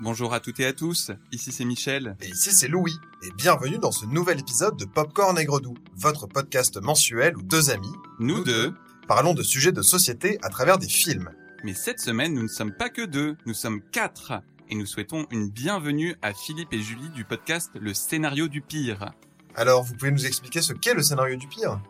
[0.00, 2.16] Bonjour à toutes et à tous, ici c'est Michel.
[2.20, 6.26] Et ici c'est Louis, et bienvenue dans ce nouvel épisode de Popcorn Aigre Doux, votre
[6.26, 8.74] podcast mensuel où deux amis, Nous, deux,
[9.06, 11.30] parlons de sujets de société à travers des films.
[11.62, 14.32] mais cette semaine nous ne sommes pas que deux, nous sommes quatre.
[14.70, 19.12] Et nous souhaitons une bienvenue à Philippe et Julie du podcast Le Scénario du Pire.
[19.54, 21.80] Alors, vous pouvez nous expliquer ce qu'est le scénario du pire?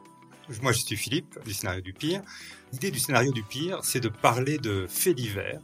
[0.61, 2.21] Moi, je suis Philippe, du scénario du pire.
[2.73, 5.61] L'idée du scénario du pire, c'est de parler de faits divers.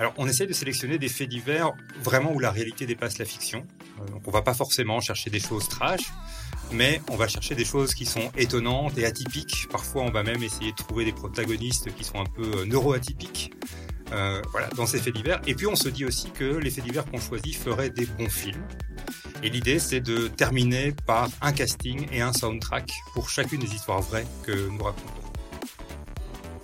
[0.00, 1.72] Alors, on essaye de sélectionner des faits divers
[2.02, 3.66] vraiment où la réalité dépasse la fiction.
[4.00, 6.00] Euh, Donc, on va pas forcément chercher des choses trash,
[6.72, 9.68] mais on va chercher des choses qui sont étonnantes et atypiques.
[9.70, 13.52] Parfois, on va même essayer de trouver des protagonistes qui sont un peu euh, neuroatypiques.
[14.12, 14.42] Euh,
[14.74, 15.40] dans ces faits divers.
[15.46, 18.28] Et puis, on se dit aussi que les faits divers qu'on choisit feraient des bons
[18.28, 18.66] films.
[19.44, 24.00] Et l'idée, c'est de terminer par un casting et un soundtrack pour chacune des histoires
[24.00, 25.19] vraies que nous racontons.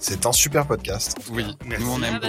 [0.08, 1.16] C'est un super podcast.
[1.32, 1.84] Oui, Merci.
[1.84, 2.28] nous on aime Ah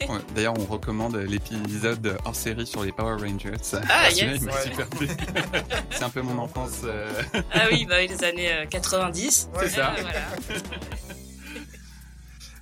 [0.00, 0.18] beaucoup.
[0.34, 3.52] D'ailleurs, on recommande l'épisode hors série sur les Power Rangers.
[3.88, 4.42] Ah, Celui-là, yes.
[4.42, 5.06] Ouais.
[5.92, 6.80] C'est un peu mon enfance.
[6.82, 7.08] euh,
[7.52, 9.48] Ah oui, bah oui, les années euh, 90.
[9.60, 9.94] C'est ça.
[9.96, 10.60] Ah, voilà.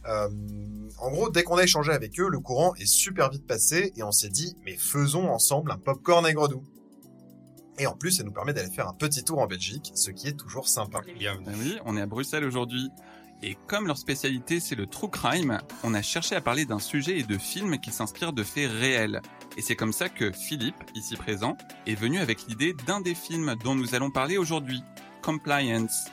[0.09, 0.29] Euh,
[0.99, 4.05] en gros, dès qu'on a échangé avec eux, le courant est super vite passé et
[4.05, 6.63] on s'est dit, mais faisons ensemble un Popcorn Aigre Doux.
[7.81, 10.29] Et en plus, ça nous permet d'aller faire un petit tour en Belgique, ce qui
[10.29, 11.01] est toujours sympa.
[11.19, 11.47] Bienvenue.
[11.49, 12.89] Ah oui, on est à Bruxelles aujourd'hui.
[13.43, 17.19] Et comme leur spécialité c'est le true crime, on a cherché à parler d'un sujet
[17.19, 19.21] et de films qui s'inspirent de faits réels.
[19.57, 23.55] Et c'est comme ça que Philippe, ici présent, est venu avec l'idée d'un des films
[23.63, 24.83] dont nous allons parler aujourd'hui,
[25.23, 26.07] Compliance.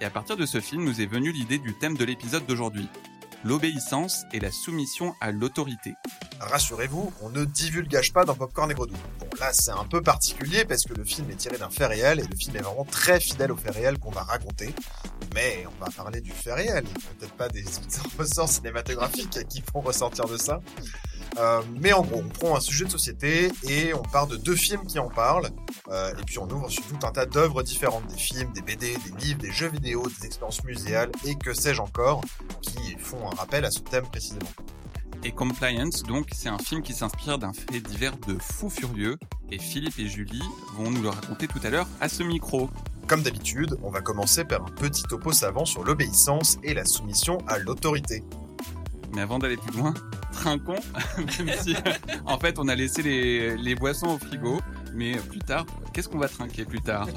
[0.00, 2.88] Et à partir de ce film nous est venue l'idée du thème de l'épisode d'aujourd'hui,
[3.44, 5.94] l'obéissance et la soumission à l'autorité.
[6.40, 8.94] Rassurez-vous, on ne divulgage pas dans Popcorn Aigre Doux.
[9.18, 12.20] Bon, là, c'est un peu particulier parce que le film est tiré d'un fait réel
[12.20, 14.74] et le film est vraiment très fidèle au fait réel qu'on va raconter.
[15.34, 16.84] Mais on va parler du fait réel,
[17.18, 17.64] peut-être pas des
[18.18, 20.60] ressorts cinématographiques qui vont ressortir de ça.
[21.38, 24.56] Euh, mais en gros, on prend un sujet de société et on part de deux
[24.56, 25.48] films qui en parlent.
[25.88, 28.96] Euh, et puis on ouvre sur tout un tas d'œuvres différentes, des films, des BD,
[28.96, 32.22] des livres, des jeux vidéo, des expériences muséales et que sais-je encore,
[32.62, 34.50] qui font un rappel à ce thème précisément.
[35.22, 39.18] Et Compliance, donc, c'est un film qui s'inspire d'un fait divers de fou furieux.
[39.50, 40.42] Et Philippe et Julie
[40.76, 42.70] vont nous le raconter tout à l'heure à ce micro.
[43.10, 47.38] Comme d'habitude, on va commencer par un petit topo savant sur l'obéissance et la soumission
[47.48, 48.22] à l'autorité.
[49.12, 49.92] Mais avant d'aller plus loin,
[50.32, 50.78] trinquons,
[51.18, 51.74] même si
[52.24, 54.60] en fait on a laissé les, les boissons au frigo,
[54.94, 57.08] mais plus tard, qu'est-ce qu'on va trinquer plus tard?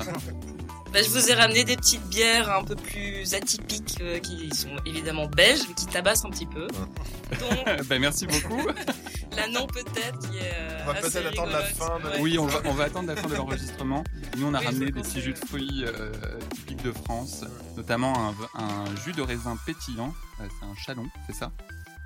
[0.93, 4.75] Bah, je vous ai ramené des petites bières un peu plus atypiques euh, qui sont
[4.85, 6.67] évidemment belges, mais qui tabassent un petit peu.
[7.39, 8.61] Donc, Ben merci beaucoup.
[9.35, 10.53] la non peut-être qui est.
[10.53, 12.19] euh, On va peut-être attendre la fin de- Ouais.
[12.21, 14.03] Oui, on va, on va attendre la fin de l'enregistrement.
[14.37, 16.11] Nous on a Oui, ramené des petits jus de fruits euh,
[16.53, 17.43] typiques de France,
[17.75, 21.51] notamment un, un jus de raisin pétillant, c'est un chalon, c'est ça?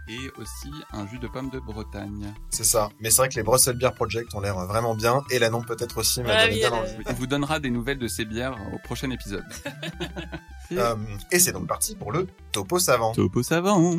[0.09, 2.33] Et aussi un jus de pomme de Bretagne.
[2.49, 2.89] C'est ça.
[2.99, 5.61] Mais c'est vrai que les Brussels Beer Project ont l'air vraiment bien et la non
[5.61, 6.91] peut-être aussi, mais Ah oui, bien envie.
[7.07, 9.45] On vous donnera des nouvelles de ces bières au prochain épisode.
[9.65, 9.69] Et-
[10.77, 10.95] Euh,
[11.31, 13.13] et c'est donc parti pour le topo savant.
[13.13, 13.95] Topo savant.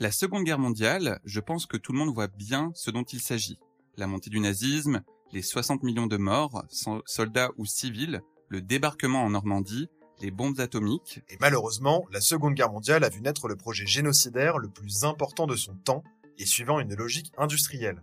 [0.00, 3.20] La Seconde Guerre mondiale, je pense que tout le monde voit bien ce dont il
[3.20, 3.60] s'agit.
[3.96, 5.02] La montée du nazisme,
[5.32, 9.88] les 60 millions de morts, so- soldats ou civils, le débarquement en Normandie,
[10.22, 14.58] les bombes atomiques, Et malheureusement, la Seconde Guerre mondiale a vu naître le projet génocidaire
[14.58, 16.04] le plus important de son temps
[16.38, 18.02] et suivant une logique industrielle.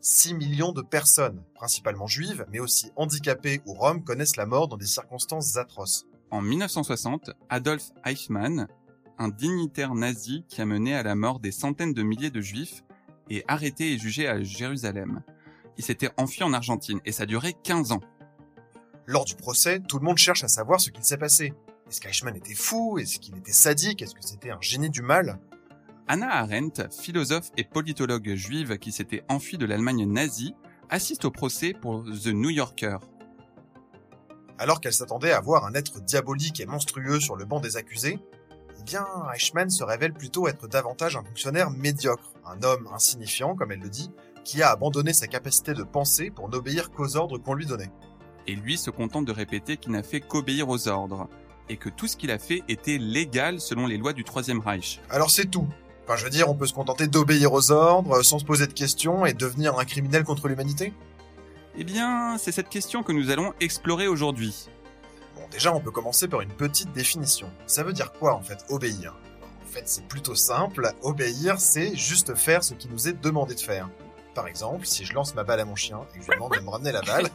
[0.00, 4.76] 6 millions de personnes, principalement juives, mais aussi handicapées ou roms, connaissent la mort dans
[4.76, 6.06] des circonstances atroces.
[6.30, 8.66] En 1960, Adolf Eichmann,
[9.18, 12.82] un dignitaire nazi qui a mené à la mort des centaines de milliers de juifs,
[13.28, 15.22] est arrêté et jugé à Jérusalem.
[15.76, 18.00] Il s'était enfui en Argentine et ça duré 15 ans.
[19.10, 21.52] Lors du procès, tout le monde cherche à savoir ce qu'il s'est passé.
[21.88, 22.96] Est-ce qu'Eichmann était fou?
[22.96, 24.02] Est-ce qu'il était sadique?
[24.02, 25.40] Est-ce que c'était un génie du mal?
[26.06, 30.54] Anna Arendt, philosophe et politologue juive qui s'était enfuie de l'Allemagne nazie,
[30.90, 32.98] assiste au procès pour The New Yorker.
[34.58, 38.20] Alors qu'elle s'attendait à voir un être diabolique et monstrueux sur le banc des accusés,
[38.78, 39.04] eh bien,
[39.34, 43.90] Eichmann se révèle plutôt être davantage un fonctionnaire médiocre, un homme insignifiant, comme elle le
[43.90, 44.12] dit,
[44.44, 47.90] qui a abandonné sa capacité de penser pour n'obéir qu'aux ordres qu'on lui donnait.
[48.46, 51.28] Et lui se contente de répéter qu'il n'a fait qu'obéir aux ordres,
[51.68, 55.00] et que tout ce qu'il a fait était légal selon les lois du Troisième Reich.
[55.08, 55.68] Alors c'est tout.
[56.04, 58.72] Enfin, je veux dire, on peut se contenter d'obéir aux ordres, sans se poser de
[58.72, 60.92] questions, et devenir un criminel contre l'humanité?
[61.76, 64.68] Eh bien, c'est cette question que nous allons explorer aujourd'hui.
[65.36, 67.48] Bon, déjà, on peut commencer par une petite définition.
[67.68, 69.14] Ça veut dire quoi, en fait, obéir?
[69.62, 70.90] En fait, c'est plutôt simple.
[71.02, 73.88] Obéir, c'est juste faire ce qui nous est demandé de faire.
[74.34, 76.54] Par exemple, si je lance ma balle à mon chien et que je lui demande
[76.54, 77.28] de me ramener la balle,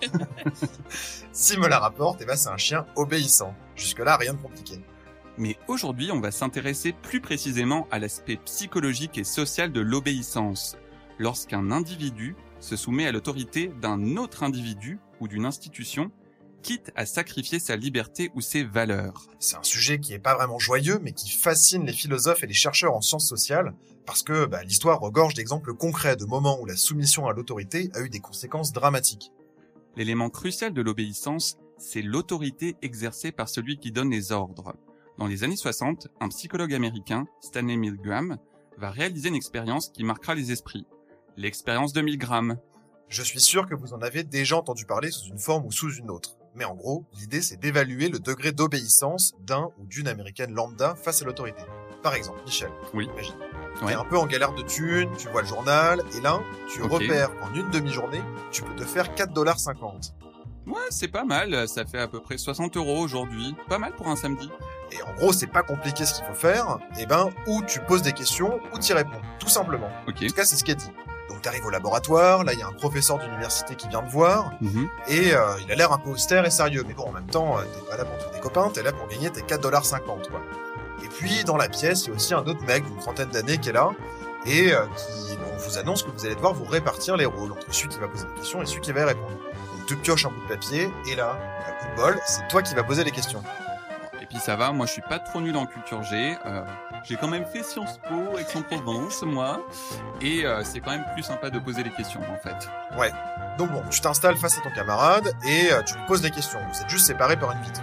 [1.33, 3.53] s'il me la rapporte, eh ben, c'est un chien obéissant.
[3.75, 4.79] Jusque-là, rien de compliqué.
[5.37, 10.77] Mais aujourd'hui, on va s'intéresser plus précisément à l'aspect psychologique et social de l'obéissance.
[11.17, 16.11] lorsqu'un individu se soumet à l'autorité d'un autre individu ou d'une institution,
[16.61, 19.27] quitte à sacrifier sa liberté ou ses valeurs.
[19.39, 22.53] C'est un sujet qui est pas vraiment joyeux, mais qui fascine les philosophes et les
[22.53, 23.73] chercheurs en sciences sociales,
[24.05, 28.01] parce que bah, l'histoire regorge d'exemples concrets de moments où la soumission à l'autorité a
[28.01, 29.31] eu des conséquences dramatiques.
[29.95, 34.75] L'élément crucial de l'obéissance, c'est l'autorité exercée par celui qui donne les ordres.
[35.17, 38.37] Dans les années 60, un psychologue américain, Stanley Milgram,
[38.77, 40.85] va réaliser une expérience qui marquera les esprits.
[41.37, 42.57] L'expérience de Milgram.
[43.07, 45.93] Je suis sûr que vous en avez déjà entendu parler sous une forme ou sous
[45.95, 46.37] une autre.
[46.55, 51.21] Mais en gros, l'idée c'est d'évaluer le degré d'obéissance d'un ou d'une américaine lambda face
[51.21, 51.63] à l'autorité.
[52.03, 52.71] Par exemple, Michel.
[52.93, 53.05] Oui.
[53.13, 53.35] Imagine.
[53.81, 53.93] Ouais.
[53.93, 56.39] T'es un peu en galère de thunes, tu vois le journal, et là,
[56.71, 60.11] tu repères qu'en une demi-journée, tu peux te faire 4,50$.
[60.67, 63.55] Ouais, c'est pas mal, ça fait à peu près 60 euros aujourd'hui.
[63.69, 64.49] Pas mal pour un samedi.
[64.91, 66.79] Et en gros, c'est pas compliqué ce qu'il faut faire.
[66.99, 69.21] Et ben, ou tu poses des questions, ou tu réponds.
[69.39, 69.89] Tout simplement.
[70.07, 70.15] Ok.
[70.23, 70.89] En tout cas, c'est ce qu'elle dit.
[71.29, 74.51] Donc t'arrives au laboratoire, là il y a un professeur d'université qui vient te voir,
[74.61, 74.87] Mhm.
[75.07, 76.83] et euh, il a l'air un peu austère et sérieux.
[76.87, 78.91] Mais bon, en même temps, euh, t'es pas là pour tous tes copains, t'es là
[78.93, 80.39] pour gagner tes 4,50$, quoi.
[81.17, 83.69] Puis, dans la pièce, il y a aussi un autre mec d'une trentaine d'années qui
[83.69, 83.89] est là,
[84.45, 87.73] et euh, qui on vous annonce que vous allez devoir vous répartir les rôles entre
[87.73, 89.29] celui qui va poser des questions et celui qui va y répondre.
[89.29, 92.61] Donc tu pioches un bout de papier, et là, à coup de bol, c'est toi
[92.61, 93.43] qui vas poser les questions.
[94.21, 96.37] Et puis ça va, moi je suis pas trop nul en culture G.
[96.45, 96.63] euh,
[97.03, 99.61] j'ai quand même fait Sciences Po, Aix-en-Provence, moi.
[100.21, 102.67] Et euh, c'est quand même plus sympa de poser les questions, en fait.
[103.57, 106.59] Donc bon, tu t'installes face à ton camarade et tu lui poses des questions.
[106.73, 107.81] Vous êtes juste séparés par une vitre.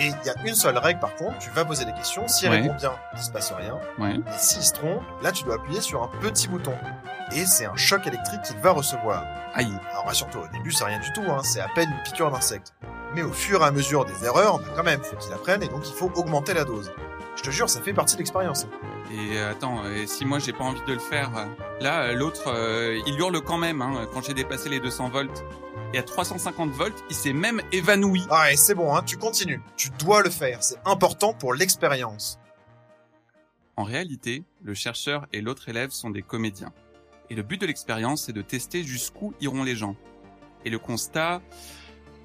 [0.00, 2.48] Et il y a une seule règle par contre, tu vas poser des questions, s'il
[2.48, 2.60] Ouais.
[2.62, 3.78] répond bien, il se passe rien.
[3.98, 4.14] Ouais.
[4.16, 6.74] Et s'il se trompe, là tu dois appuyer sur un petit bouton.
[7.32, 9.24] Et c'est un choc électrique qu'il va recevoir.
[9.54, 9.72] Aïe.
[9.92, 12.72] Alors rassure-toi, au début c'est rien du tout, hein, c'est à peine une piqûre d'insecte.
[13.14, 15.68] Mais au fur et à mesure des erreurs, bah, quand même, faut qu'il apprenne et
[15.68, 16.92] donc il faut augmenter la dose.
[17.36, 18.66] Je te jure, ça fait partie de l'expérience.
[19.12, 21.44] Et euh, attends, et si moi j'ai pas envie de le faire, euh,
[21.80, 25.44] là euh, l'autre euh, il hurle quand même hein, quand j'ai dépassé les 200 volts.
[25.92, 28.22] Et à 350 volts, il s'est même évanoui.
[28.30, 29.60] Ah et c'est bon, hein, tu continues.
[29.76, 32.38] Tu dois le faire, c'est important pour l'expérience.
[33.76, 36.72] En réalité, le chercheur et l'autre élève sont des comédiens.
[37.28, 39.96] Et le but de l'expérience, c'est de tester jusqu'où iront les gens.
[40.64, 41.40] Et le constat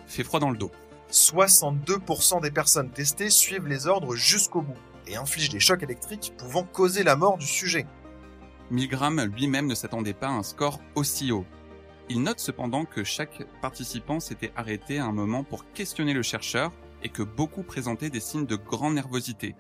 [0.06, 0.72] fait froid dans le dos.
[1.12, 4.78] 62% des personnes testées suivent les ordres jusqu'au bout
[5.08, 7.86] et infligent des chocs électriques pouvant causer la mort du sujet.
[8.70, 11.46] Milgram lui-même ne s'attendait pas à un score aussi haut.
[12.08, 16.72] Il note cependant que chaque participant s'était arrêté à un moment pour questionner le chercheur
[17.02, 19.56] et que beaucoup présentaient des signes de grande nervosité.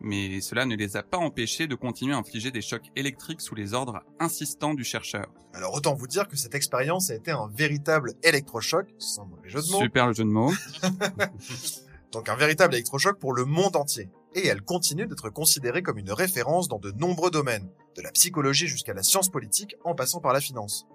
[0.00, 3.56] Mais cela ne les a pas empêchés de continuer à infliger des chocs électriques sous
[3.56, 5.26] les ordres insistants du chercheur.
[5.52, 9.60] Alors autant vous dire que cette expérience a été un véritable électrochoc, sans mauvais jeu
[9.60, 10.52] de mots, Super le jeu de mots.
[12.12, 14.08] donc un véritable électrochoc pour le monde entier.
[14.34, 18.68] Et elle continue d'être considérée comme une référence dans de nombreux domaines, de la psychologie
[18.68, 20.86] jusqu'à la science politique en passant par la finance.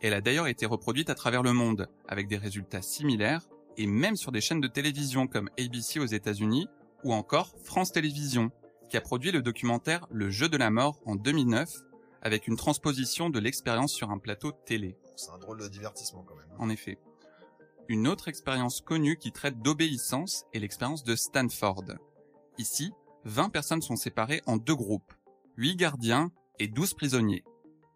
[0.00, 4.16] Elle a d'ailleurs été reproduite à travers le monde, avec des résultats similaires, et même
[4.16, 6.68] sur des chaînes de télévision comme ABC aux États-Unis,
[7.04, 8.50] ou encore France Télévisions,
[8.88, 11.68] qui a produit le documentaire Le jeu de la mort en 2009,
[12.22, 14.96] avec une transposition de l'expérience sur un plateau télé.
[15.16, 16.46] C'est un drôle de divertissement quand même.
[16.52, 16.56] hein.
[16.58, 16.98] En effet.
[17.88, 21.84] Une autre expérience connue qui traite d'obéissance est l'expérience de Stanford.
[22.58, 22.92] Ici,
[23.24, 25.12] 20 personnes sont séparées en deux groupes,
[25.56, 27.44] 8 gardiens et 12 prisonniers.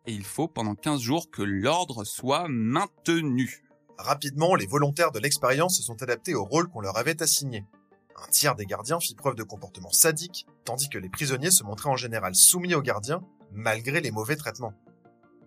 [0.06, 3.62] Et il faut pendant 15 jours que l'ordre soit maintenu.
[3.98, 7.64] Rapidement, les volontaires de l'expérience se sont adaptés au rôle qu'on leur avait assigné.
[8.16, 11.90] Un tiers des gardiens fit preuve de comportement sadique, tandis que les prisonniers se montraient
[11.90, 14.74] en général soumis aux gardiens, malgré les mauvais traitements.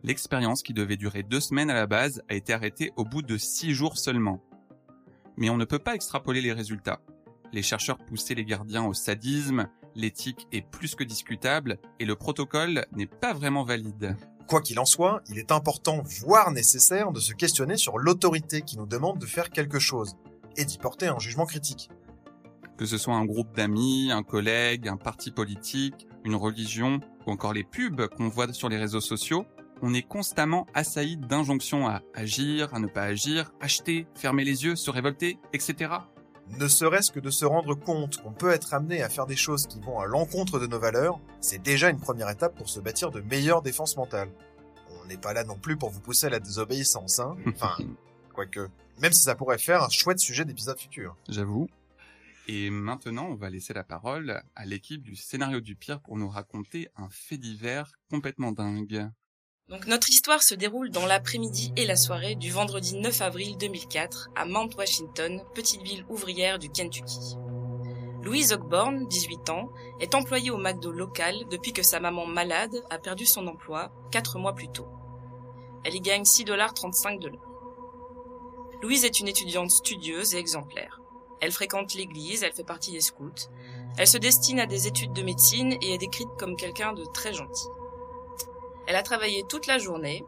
[0.03, 3.37] L'expérience qui devait durer deux semaines à la base a été arrêtée au bout de
[3.37, 4.41] six jours seulement.
[5.35, 7.01] Mais on ne peut pas extrapoler les résultats.
[7.51, 12.85] Les chercheurs poussaient les gardiens au sadisme, l'éthique est plus que discutable et le protocole
[12.93, 14.15] n'est pas vraiment valide.
[14.47, 18.77] Quoi qu'il en soit, il est important, voire nécessaire, de se questionner sur l'autorité qui
[18.77, 20.15] nous demande de faire quelque chose,
[20.55, 21.89] et d'y porter un jugement critique.
[22.77, 27.53] Que ce soit un groupe d'amis, un collègue, un parti politique, une religion ou encore
[27.53, 29.45] les pubs qu'on voit sur les réseaux sociaux,
[29.81, 34.75] on est constamment assailli d'injonctions à agir, à ne pas agir, acheter, fermer les yeux,
[34.75, 35.91] se révolter, etc.
[36.49, 39.67] Ne serait-ce que de se rendre compte qu'on peut être amené à faire des choses
[39.67, 43.11] qui vont à l'encontre de nos valeurs, c'est déjà une première étape pour se bâtir
[43.11, 44.29] de meilleures défenses mentales.
[45.01, 47.35] On n'est pas là non plus pour vous pousser à la désobéissance, hein.
[47.47, 47.75] Enfin,
[48.33, 48.69] quoique.
[49.01, 51.17] Même si ça pourrait faire un chouette sujet d'épisode futur.
[51.27, 51.67] J'avoue.
[52.47, 56.29] Et maintenant, on va laisser la parole à l'équipe du scénario du pire pour nous
[56.29, 59.09] raconter un fait divers complètement dingue.
[59.67, 64.29] Donc notre histoire se déroule dans l'après-midi et la soirée du vendredi 9 avril 2004
[64.35, 67.35] à Mount Washington, petite ville ouvrière du Kentucky.
[68.21, 72.99] Louise Ogborn, 18 ans, est employée au McDo local depuis que sa maman malade a
[72.99, 74.87] perdu son emploi quatre mois plus tôt.
[75.83, 77.41] Elle y gagne 6,35 dollars.
[78.83, 81.01] Louise est une étudiante studieuse et exemplaire.
[81.41, 83.49] Elle fréquente l'église, elle fait partie des scouts.
[83.97, 87.33] Elle se destine à des études de médecine et est décrite comme quelqu'un de très
[87.33, 87.67] gentil.
[88.87, 90.23] Elle a travaillé toute la journée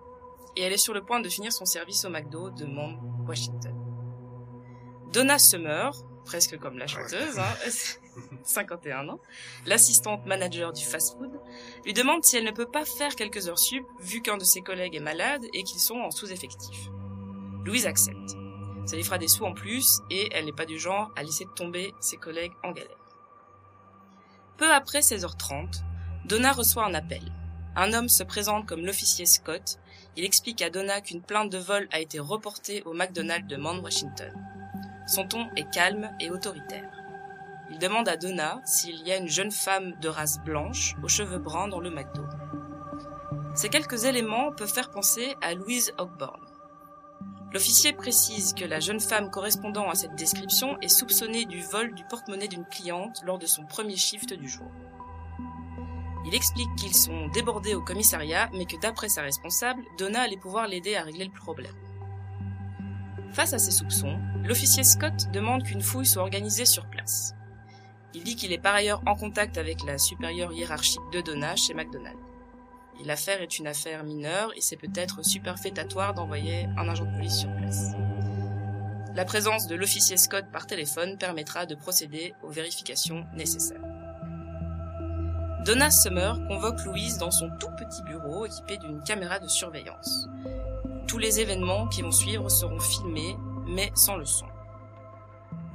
[0.55, 3.75] et elle est sur le point de finir son service au McDo de Mount Washington.
[5.13, 5.91] Donna Summer,
[6.25, 7.55] presque comme la chanteuse, hein,
[8.43, 9.19] 51 ans,
[9.65, 11.39] l'assistante manager du fast-food,
[11.85, 14.61] lui demande si elle ne peut pas faire quelques heures sup vu qu'un de ses
[14.61, 16.89] collègues est malade et qu'ils sont en sous-effectif.
[17.63, 18.35] Louise accepte.
[18.85, 21.45] Ça lui fera des sous en plus et elle n'est pas du genre à laisser
[21.55, 22.97] tomber ses collègues en galère.
[24.57, 25.83] Peu après 16h30,
[26.25, 27.21] Donna reçoit un appel.
[27.79, 29.77] Un homme se présente comme l'officier Scott.
[30.15, 33.83] Il explique à Donna qu'une plainte de vol a été reportée au McDonald's de Mount
[33.83, 34.33] Washington.
[35.05, 36.89] Son ton est calme et autoritaire.
[37.69, 41.37] Il demande à Donna s'il y a une jeune femme de race blanche aux cheveux
[41.37, 42.23] bruns dans le McDo.
[43.53, 46.41] Ces quelques éléments peuvent faire penser à Louise Ogborn.
[47.53, 52.03] L'officier précise que la jeune femme correspondant à cette description est soupçonnée du vol du
[52.05, 54.71] porte-monnaie d'une cliente lors de son premier shift du jour.
[56.27, 60.67] Il explique qu'ils sont débordés au commissariat, mais que d'après sa responsable, Donna allait pouvoir
[60.67, 61.71] l'aider à régler le problème.
[63.31, 67.33] Face à ces soupçons, l'officier Scott demande qu'une fouille soit organisée sur place.
[68.13, 71.73] Il dit qu'il est par ailleurs en contact avec la supérieure hiérarchique de Donna chez
[71.73, 72.19] McDonald's.
[72.99, 77.39] Et l'affaire est une affaire mineure et c'est peut-être superfétatoire d'envoyer un agent de police
[77.39, 77.91] sur place.
[79.15, 83.96] La présence de l'officier Scott par téléphone permettra de procéder aux vérifications nécessaires.
[85.67, 90.29] Donna Summer convoque Louise dans son tout petit bureau équipé d'une caméra de surveillance.
[91.07, 94.45] Tous les événements qui vont suivre seront filmés, mais sans le son.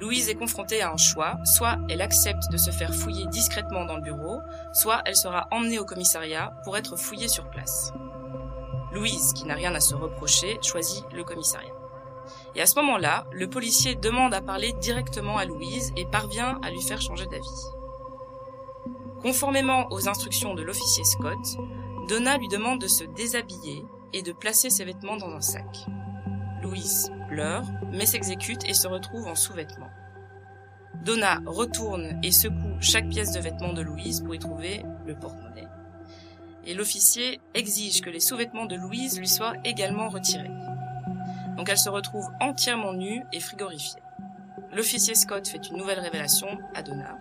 [0.01, 3.97] Louise est confrontée à un choix, soit elle accepte de se faire fouiller discrètement dans
[3.97, 4.41] le bureau,
[4.73, 7.93] soit elle sera emmenée au commissariat pour être fouillée sur place.
[8.95, 11.75] Louise, qui n'a rien à se reprocher, choisit le commissariat.
[12.55, 16.71] Et à ce moment-là, le policier demande à parler directement à Louise et parvient à
[16.71, 17.82] lui faire changer d'avis.
[19.23, 21.57] Conformément aux instructions de l'officier Scott,
[22.09, 25.87] Donna lui demande de se déshabiller et de placer ses vêtements dans un sac.
[26.61, 29.91] Louise pleure, mais s'exécute et se retrouve en sous-vêtements.
[31.05, 35.69] Donna retourne et secoue chaque pièce de vêtement de Louise pour y trouver le porte-monnaie.
[36.65, 40.51] Et l'officier exige que les sous-vêtements de Louise lui soient également retirés.
[41.57, 44.02] Donc elle se retrouve entièrement nue et frigorifiée.
[44.75, 47.19] L'officier Scott fait une nouvelle révélation à Donna.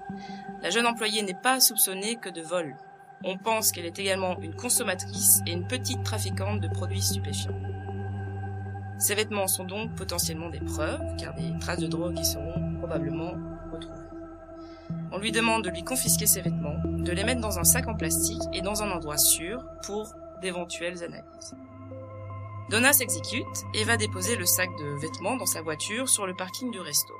[0.61, 2.75] La jeune employée n'est pas soupçonnée que de vol.
[3.23, 7.59] On pense qu'elle est également une consommatrice et une petite trafiquante de produits stupéfiants.
[8.97, 13.33] Ces vêtements sont donc potentiellement des preuves, car des traces de drogue y seront probablement
[13.71, 13.97] retrouvées.
[15.11, 17.95] On lui demande de lui confisquer ses vêtements, de les mettre dans un sac en
[17.95, 21.55] plastique et dans un endroit sûr pour d'éventuelles analyses.
[22.71, 26.71] Donna s'exécute et va déposer le sac de vêtements dans sa voiture sur le parking
[26.71, 27.13] du resto.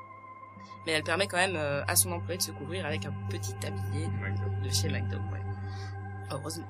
[0.86, 3.52] Mais elle permet quand même euh, à son employé de se couvrir avec un petit
[3.56, 4.08] tablier
[4.64, 5.18] de chez McDo.
[5.30, 5.42] Ouais.
[6.30, 6.66] Heureusement.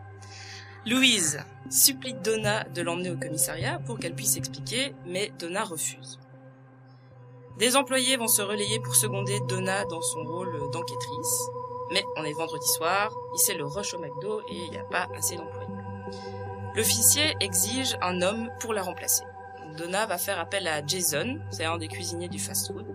[0.85, 1.39] Louise
[1.71, 6.19] supplie Donna de l'emmener au commissariat pour qu'elle puisse expliquer, mais Donna refuse.
[7.59, 11.49] Des employés vont se relayer pour seconder Donna dans son rôle d'enquêtrice,
[11.93, 14.85] mais on est vendredi soir, il c'est le rush au McDo et il n'y a
[14.85, 15.69] pas assez d'employés.
[16.75, 19.25] L'officier exige un homme pour la remplacer.
[19.77, 22.87] Donna va faire appel à Jason, c'est un des cuisiniers du fast-food,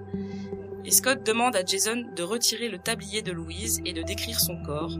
[0.84, 4.62] et Scott demande à Jason de retirer le tablier de Louise et de décrire son
[4.64, 4.98] corps,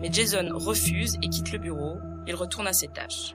[0.00, 3.34] mais Jason refuse et quitte le bureau, il retourne à ses tâches.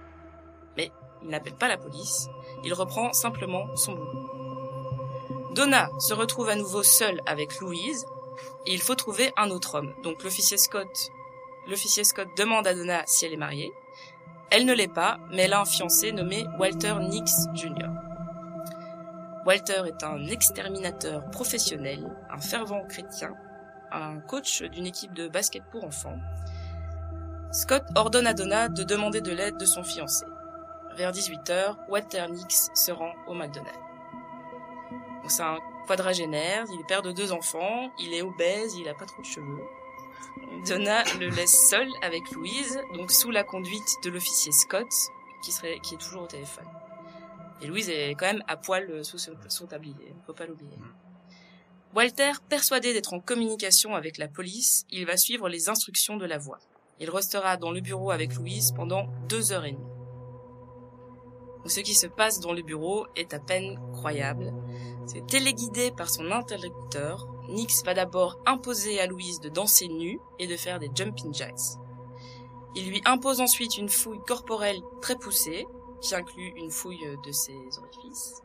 [0.76, 0.92] Mais
[1.24, 2.28] il n'appelle pas la police,
[2.64, 5.52] il reprend simplement son boulot.
[5.54, 8.06] Donna se retrouve à nouveau seule avec Louise,
[8.66, 9.94] et il faut trouver un autre homme.
[10.04, 11.10] Donc l'officier Scott,
[11.68, 13.72] l'officier Scott demande à Donna si elle est mariée.
[14.54, 17.88] Elle ne l'est pas, mais elle a un fiancé nommé Walter Nix Jr.
[19.46, 23.34] Walter est un exterminateur professionnel, un fervent chrétien,
[23.94, 26.20] un coach d'une équipe de basket pour enfants.
[27.54, 30.26] Scott ordonne à Donna de demander de l'aide de son fiancé.
[30.98, 33.80] Vers 18h, Walter Nix se rend au McDonald's.
[35.30, 39.06] C'est un quadragénaire, il est père de deux enfants, il est obèse, il a pas
[39.06, 39.64] trop de cheveux.
[40.68, 44.88] Donna le laisse seul avec Louise, donc sous la conduite de l'officier Scott,
[45.44, 46.68] qui, serait, qui est toujours au téléphone.
[47.62, 50.78] Et Louise est quand même à poil sous son, tablier, faut pas l'oublier.
[51.94, 56.38] Walter, persuadé d'être en communication avec la police, il va suivre les instructions de la
[56.38, 56.60] voix.
[57.00, 59.92] Il restera dans le bureau avec Louise pendant deux heures et demie.
[61.66, 64.54] Ce qui se passe dans le bureau est à peine croyable.
[65.06, 67.28] C'est téléguidé par son interlocuteur.
[67.52, 71.78] Nix va d'abord imposer à Louise de danser nue et de faire des jumping jacks.
[72.76, 75.68] Il lui impose ensuite une fouille corporelle très poussée,
[76.02, 78.42] qui inclut une fouille de ses orifices.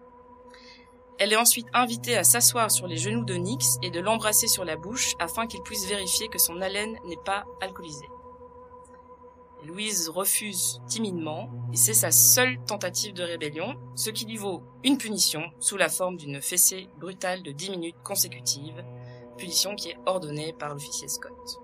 [1.19, 4.65] Elle est ensuite invitée à s'asseoir sur les genoux de Nix et de l'embrasser sur
[4.65, 8.09] la bouche afin qu'il puisse vérifier que son haleine n'est pas alcoolisée.
[9.67, 14.97] Louise refuse timidement et c'est sa seule tentative de rébellion, ce qui lui vaut une
[14.97, 18.85] punition sous la forme d'une fessée brutale de 10 minutes consécutives,
[19.37, 21.61] punition qui est ordonnée par l'officier Scott.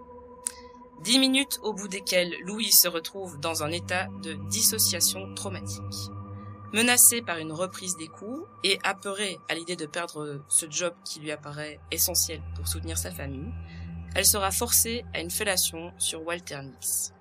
[1.03, 6.11] 10 minutes au bout desquelles Louise se retrouve dans un état de dissociation traumatique.
[6.73, 11.21] Menacée par une reprise des coups et apeurée à l'idée de perdre ce job qui
[11.21, 13.53] lui apparaît essentiel pour soutenir sa famille,
[14.15, 17.13] elle sera forcée à une fellation sur Walter Nix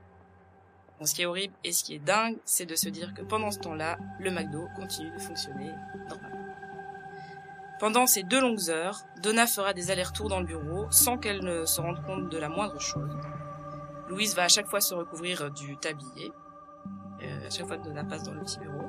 [1.06, 3.52] ce qui est horrible et ce qui est dingue, c'est de se dire que pendant
[3.52, 5.72] ce temps-là, le McDo continue de fonctionner
[6.10, 6.42] normalement.
[7.80, 11.66] Pendant ces deux longues heures, Donna fera des allers-retours dans le bureau sans qu'elle ne
[11.66, 13.18] se rende compte de la moindre chose.
[14.08, 16.32] Louise va à chaque fois se recouvrir du tablier.
[17.24, 18.88] Euh, à chaque fois que Donna passe dans le petit bureau.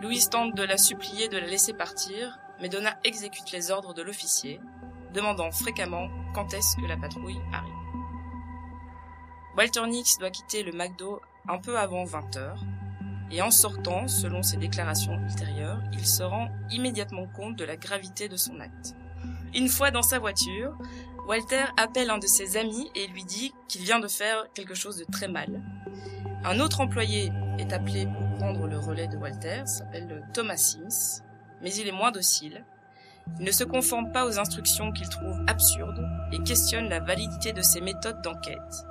[0.00, 4.02] Louise tente de la supplier de la laisser partir, mais Donna exécute les ordres de
[4.02, 4.60] l'officier,
[5.14, 7.74] demandant fréquemment quand est-ce que la patrouille arrive.
[9.56, 12.64] Walter Nix doit quitter le McDo un peu avant 20 heures,
[13.30, 18.28] et en sortant, selon ses déclarations ultérieures, il se rend immédiatement compte de la gravité
[18.28, 18.94] de son acte.
[19.54, 20.76] Une fois dans sa voiture,
[21.26, 24.96] Walter appelle un de ses amis et lui dit qu'il vient de faire quelque chose
[24.96, 25.62] de très mal.
[26.44, 31.22] Un autre employé est appelé pour prendre le relais de Walter, s'appelle Thomas Sims,
[31.60, 32.64] mais il est moins docile.
[33.38, 37.60] Il ne se conforme pas aux instructions qu'il trouve absurdes et questionne la validité de
[37.60, 38.86] ses méthodes d'enquête.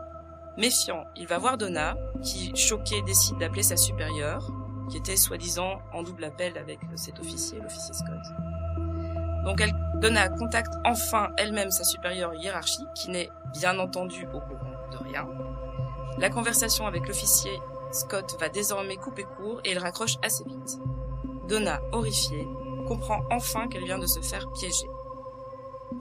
[0.57, 4.51] Méfiant, il va voir Donna, qui, choquée, décide d'appeler sa supérieure,
[4.89, 8.33] qui était soi-disant en double appel avec cet officier, l'officier Scott.
[9.45, 9.71] Donc elle,
[10.01, 15.27] Donna contacte enfin elle-même sa supérieure hiérarchique, qui n'est bien entendu au courant de rien.
[16.17, 17.51] La conversation avec l'officier
[17.91, 20.79] Scott va désormais couper court et il raccroche assez vite.
[21.47, 22.47] Donna, horrifiée,
[22.87, 24.89] comprend enfin qu'elle vient de se faire piéger.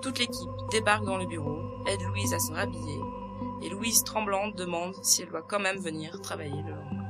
[0.01, 3.01] Toute l'équipe débarque dans le bureau, aide Louise à se rhabiller
[3.63, 7.07] et Louise tremblante demande si elle doit quand même venir travailler le lendemain.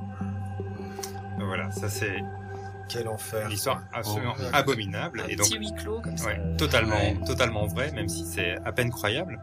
[1.38, 2.22] Voilà, ça c'est
[2.88, 3.46] quel enfer.
[3.46, 5.20] Une histoire absolument abominable.
[5.20, 6.30] Un et donc, petit huis clos comme ça.
[6.56, 9.40] totalement, totalement vrai, même si c'est à peine croyable.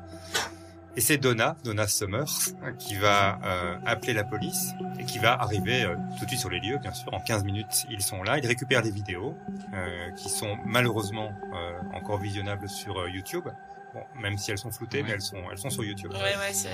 [0.96, 5.84] Et c'est Donna, Donna Summers, qui va euh, appeler la police et qui va arriver
[5.84, 7.12] euh, tout de suite sur les lieux, bien sûr.
[7.13, 8.38] En 15 minutes, ils sont là.
[8.38, 9.36] Ils récupèrent les vidéos
[9.74, 11.32] euh, qui sont malheureusement
[11.94, 13.48] encore visionnables sur YouTube.
[13.93, 16.12] Bon, même si elles sont floutées, mais elles sont, elles sont sur YouTube.
[16.13, 16.69] Ouais, ouais, c'est,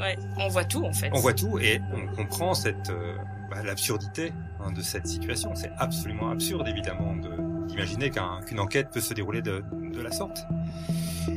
[0.00, 0.16] ouais.
[0.38, 1.10] On voit tout, en fait.
[1.12, 3.16] On voit tout et on comprend cette, euh,
[3.50, 5.54] bah, l'absurdité hein, de cette situation.
[5.54, 10.46] C'est absolument absurde, évidemment, de, d'imaginer qu'une enquête peut se dérouler de, de la sorte.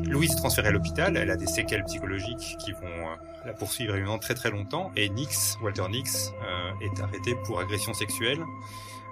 [0.06, 3.96] Louise est transférée à l'hôpital, elle a des séquelles psychologiques qui vont euh, la poursuivre
[3.96, 8.40] évidemment très très longtemps, et Nix, Walter Nix, euh, est arrêté pour agression sexuelle.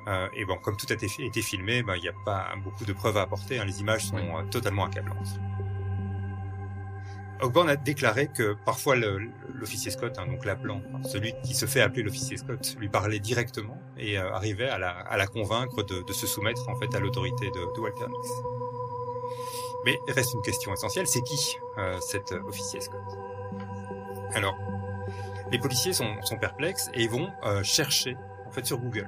[0.08, 2.86] Euh, et bon, comme tout a été, été filmé, ben, il n'y a pas beaucoup
[2.86, 5.40] de preuves à apporter, hein, les images sont euh, totalement accablantes.
[7.42, 12.04] Ogborn a déclaré que parfois l'officier Scott, hein, donc l'appelant, celui qui se fait appeler
[12.04, 16.76] l'officier Scott, lui parlait directement et euh, arrivait à la, convaincre de, se soumettre en
[16.76, 18.30] fait à l'autorité de, Walter Nix.
[19.86, 23.02] Mais reste une question essentielle, c'est qui euh, cet officier Scott?
[24.34, 24.58] Alors,
[25.52, 28.18] les policiers sont, perplexes et vont euh, chercher
[28.48, 29.08] en fait sur Google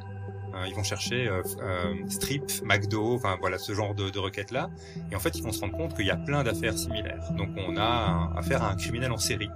[0.65, 4.69] ils vont chercher euh, euh, strip, McDo, enfin voilà ce genre de, de requêtes là.
[5.11, 7.31] Et en fait, ils vont se rendre compte qu'il y a plein d'affaires similaires.
[7.33, 9.51] Donc on a affaire à un criminel en série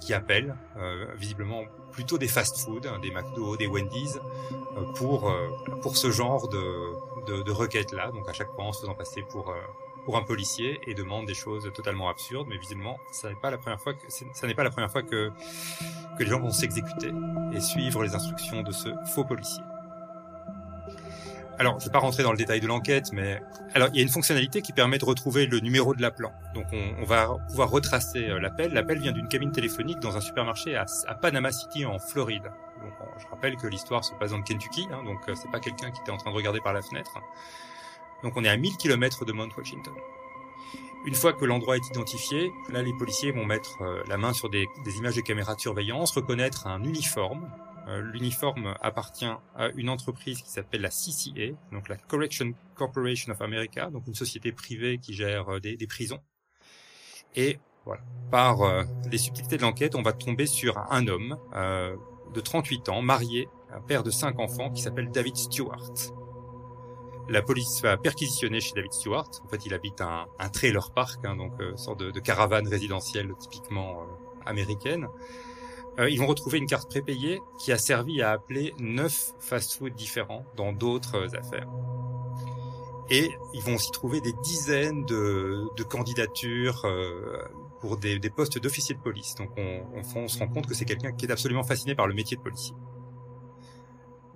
[0.00, 0.54] qui appelle
[1.16, 4.18] visiblement plutôt des fast-food, hein, des McDo, des Wendy's,
[4.94, 5.34] pour
[5.82, 6.62] pour ce genre de,
[7.26, 8.12] de, de requêtes là.
[8.12, 9.52] Donc à chaque fois en se faisant passer pour
[10.04, 13.58] pour un policier et demande des choses totalement absurdes, mais visiblement, ça n'est pas la
[13.58, 15.30] première fois que ça n'est pas la première fois que
[16.16, 17.12] que les gens vont s'exécuter
[17.52, 19.62] et suivre les instructions de ce faux policier.
[21.58, 23.42] Alors, je ne vais pas rentrer dans le détail de l'enquête, mais
[23.74, 26.32] alors il y a une fonctionnalité qui permet de retrouver le numéro de l'appelant.
[26.54, 28.72] Donc, on, va pouvoir retracer euh, l'appel.
[28.72, 30.86] L'appel vient d'une cabine téléphonique dans un supermarché à,
[31.20, 32.44] Panama City, en Floride.
[32.44, 35.58] Donc, je rappelle que l'histoire se passe dans le Kentucky, hein, donc euh, c'est pas
[35.58, 37.18] quelqu'un qui était en train de regarder par la fenêtre.
[38.22, 39.94] Donc, on est à 1000 km de Mount Washington.
[41.06, 44.48] Une fois que l'endroit est identifié, là, les policiers vont mettre euh, la main sur
[44.48, 47.48] des, des images de caméras de surveillance, reconnaître un uniforme,
[47.88, 49.24] l'uniforme appartient
[49.56, 54.14] à une entreprise qui s'appelle la CCA, donc la Correction Corporation of America, donc une
[54.14, 56.20] société privée qui gère euh, des, prisons.
[57.34, 61.96] Et voilà, par euh, les subtilités de l'enquête, on va tomber sur un homme euh,
[62.34, 63.48] de 38 ans, marié,
[63.86, 65.92] père de cinq enfants, qui s'appelle David Stewart.
[67.28, 69.30] La police va perquisitionner chez David Stewart.
[69.44, 74.06] En fait, il habite un, trailer park, hein, donc sorte de, caravane résidentielle typiquement
[74.46, 75.08] américaine.
[75.98, 80.44] Euh, ils vont retrouver une carte prépayée qui a servi à appeler neuf fast-foods différents
[80.56, 81.68] dans d'autres euh, affaires.
[83.10, 87.38] Et ils vont aussi trouver des dizaines de, de candidatures euh,
[87.80, 89.34] pour des, des postes d'officier de police.
[89.34, 92.06] Donc on, on, on se rend compte que c'est quelqu'un qui est absolument fasciné par
[92.06, 92.74] le métier de policier.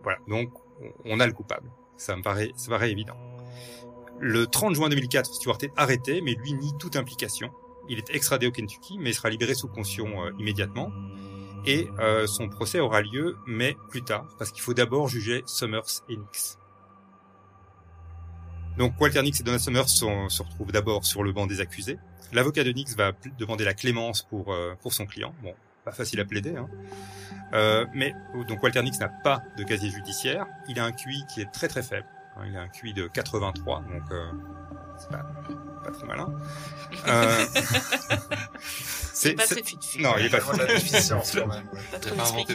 [0.02, 0.50] Voilà, donc
[1.04, 1.70] on a le coupable.
[1.96, 3.16] Ça me paraît, ça paraît évident.
[4.18, 7.50] Le 30 juin 2004, Stewart est arrêté, mais lui nie toute implication.
[7.88, 10.90] Il est extradé au Kentucky, mais il sera libéré sous caution euh, immédiatement.
[11.66, 16.02] Et euh, son procès aura lieu, mais plus tard, parce qu'il faut d'abord juger Summers
[16.08, 16.58] et Nix.
[18.78, 21.98] Donc Walter Nix et Donna Summers se retrouvent d'abord sur le banc des accusés.
[22.32, 25.34] L'avocat de Nix va demander la clémence pour, euh, pour son client.
[25.42, 26.56] Bon, pas facile à plaider.
[26.56, 26.68] Hein.
[27.52, 28.14] Euh, mais
[28.48, 30.46] donc Walter Nix n'a pas de casier judiciaire.
[30.68, 32.06] Il a un QI qui est très très faible.
[32.36, 34.24] Hein, il a un QI de 83, donc euh,
[34.96, 35.26] c'est pas,
[35.82, 36.28] pas très malin.
[37.06, 37.44] Euh,
[39.12, 39.62] c'est pas très
[40.00, 41.64] Non, il est pas de la déficience, quand même.
[41.72, 41.80] ouais.
[41.90, 42.54] Pas Il trop a pas inventé.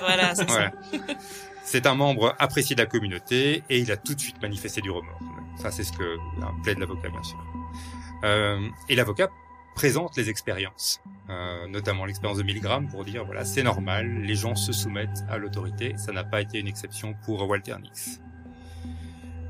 [0.00, 0.50] Voilà, c'est.
[0.50, 0.70] Ouais.
[1.64, 4.90] C'est un membre apprécié de la communauté et il a tout de suite manifesté du
[4.90, 5.20] remords.
[5.60, 6.16] Ça, c'est ce que
[6.62, 7.38] plaide l'avocat, bien sûr.
[8.24, 9.28] Euh, et l'avocat
[9.74, 14.54] présente les expériences, euh, notamment l'expérience de Milgram, pour dire voilà, c'est normal, les gens
[14.54, 15.94] se soumettent à l'autorité.
[15.98, 18.20] Ça n'a pas été une exception pour Walter Nix.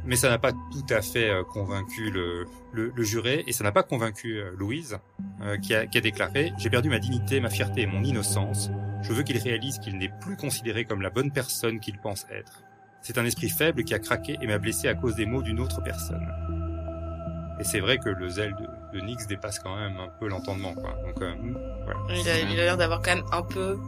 [0.05, 3.63] Mais ça n'a pas tout à fait euh, convaincu le, le, le juré et ça
[3.65, 4.99] n'a pas convaincu euh, Louise,
[5.43, 8.71] euh, qui, a, qui a déclaré J'ai perdu ma dignité, ma fierté et mon innocence.
[9.03, 12.63] Je veux qu'il réalise qu'il n'est plus considéré comme la bonne personne qu'il pense être.
[13.03, 15.61] C'est un esprit faible qui a craqué et m'a blessé à cause des mots d'une
[15.61, 16.27] autre personne.
[17.61, 20.75] Et c'est vrai que le zèle de, de Nix dépasse quand même un peu l'entendement.
[20.75, 20.97] Quoi.
[21.05, 21.35] Donc, euh,
[21.85, 22.01] voilà.
[22.11, 23.79] Il a il a l'air d'avoir quand même un peu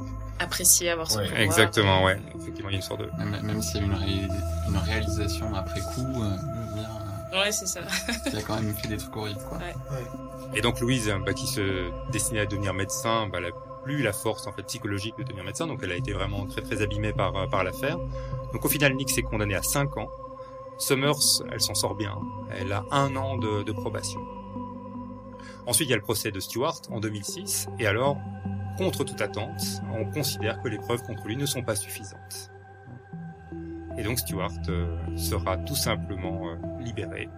[0.41, 1.43] apprécié avoir son Ouais, pouvoir.
[1.43, 2.19] Exactement, ouais.
[2.41, 3.11] Effectivement, il y a une sorte de...
[3.19, 4.29] Même, même s'il y a une, ré-
[4.69, 6.37] une réalisation après coup, euh,
[6.75, 6.91] dire,
[7.33, 7.81] Ouais, c'est ça.
[7.81, 9.59] euh, il a quand même fait des trucs horribles, quoi.
[10.55, 13.51] Et donc Louise, bah, qui se destinait à devenir médecin, bah, elle a
[13.85, 16.61] plus la force en fait psychologique de devenir médecin, donc elle a été vraiment très
[16.61, 17.97] très abîmée par euh, par l'affaire.
[18.53, 20.09] Donc au final, Nix est condamné à 5 ans.
[20.77, 21.15] Summers,
[21.53, 22.19] elle s'en sort bien.
[22.51, 24.21] Elle a un an de, de probation.
[25.67, 28.17] Ensuite, il y a le procès de Stewart en 2006, et alors,
[28.81, 29.63] contre toute attente,
[29.95, 32.51] on considère que les preuves contre lui ne sont pas suffisantes.
[33.99, 37.29] Et donc Stewart euh, sera tout simplement euh, libéré,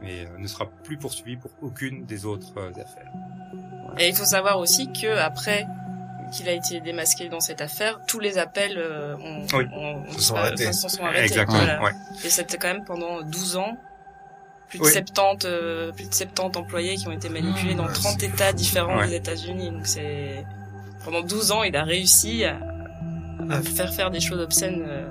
[0.00, 3.10] mais euh, ne sera plus poursuivi pour aucune des autres euh, affaires.
[3.98, 5.66] Et il faut savoir aussi que après
[6.32, 9.64] qu'il a été démasqué dans cette affaire, tous les appels euh, ont, Oui.
[9.74, 10.68] ont- Se sont ont- arrêtés.
[10.68, 11.24] enfin, se sont arrêtés.
[11.24, 11.82] Exactement, Voilà.
[11.82, 11.92] ouais.
[12.24, 13.76] Et c'était quand même pendant 12 ans.
[14.68, 14.92] Plus de Oui.
[14.92, 18.50] 70, euh, plus de 70 employés qui ont été manipulés dans Ouais, 30 c'est États
[18.50, 18.56] fou.
[18.56, 19.08] différents Ouais.
[19.08, 19.70] des États-Unis.
[19.72, 20.46] Donc c'est
[21.04, 22.58] pendant 12 ans, il a réussi à,
[23.50, 24.84] à faire faire des choses obscènes.
[24.86, 25.08] euh.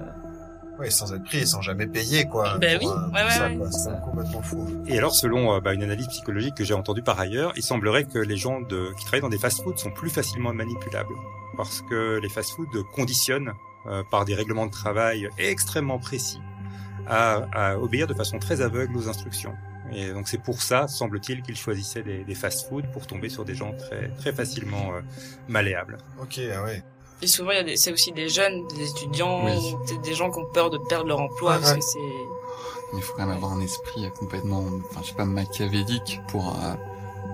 [0.80, 2.58] Ouais, sans être pris et sans jamais payer, quoi.
[2.58, 3.72] Ben pour, oui, euh, ouais, ouais, ça, quoi.
[3.72, 4.68] c'est complètement fou.
[4.88, 8.06] Et alors, selon euh, bah, une analyse psychologique que j'ai entendue par ailleurs, il semblerait
[8.06, 11.14] que les gens de, qui travaillent dans des fast-foods sont plus facilement manipulables
[11.56, 13.54] parce que les fast-foods conditionnent
[13.86, 16.40] euh, par des règlements de travail extrêmement précis
[17.08, 19.54] à, à obéir de façon très aveugle aux instructions.
[19.94, 23.56] Et donc c'est pour ça, semble-t-il, qu'ils choisissaient des, des fast-foods pour tomber sur des
[23.56, 25.02] gens très très facilement euh,
[25.48, 25.98] malléables.
[26.22, 26.84] Ok, ah ouais.
[27.24, 29.76] Et souvent, il y a des- c'est aussi des jeunes, des étudiants, Oui.
[30.04, 31.78] des gens qui ont peur de perdre leur emploi Ouais, parce ouais.
[31.80, 32.00] que c'est
[32.94, 36.20] Mais il faut quand même avoir un esprit euh, complètement, enfin, je sais pas, machiavélique
[36.28, 36.74] pour euh,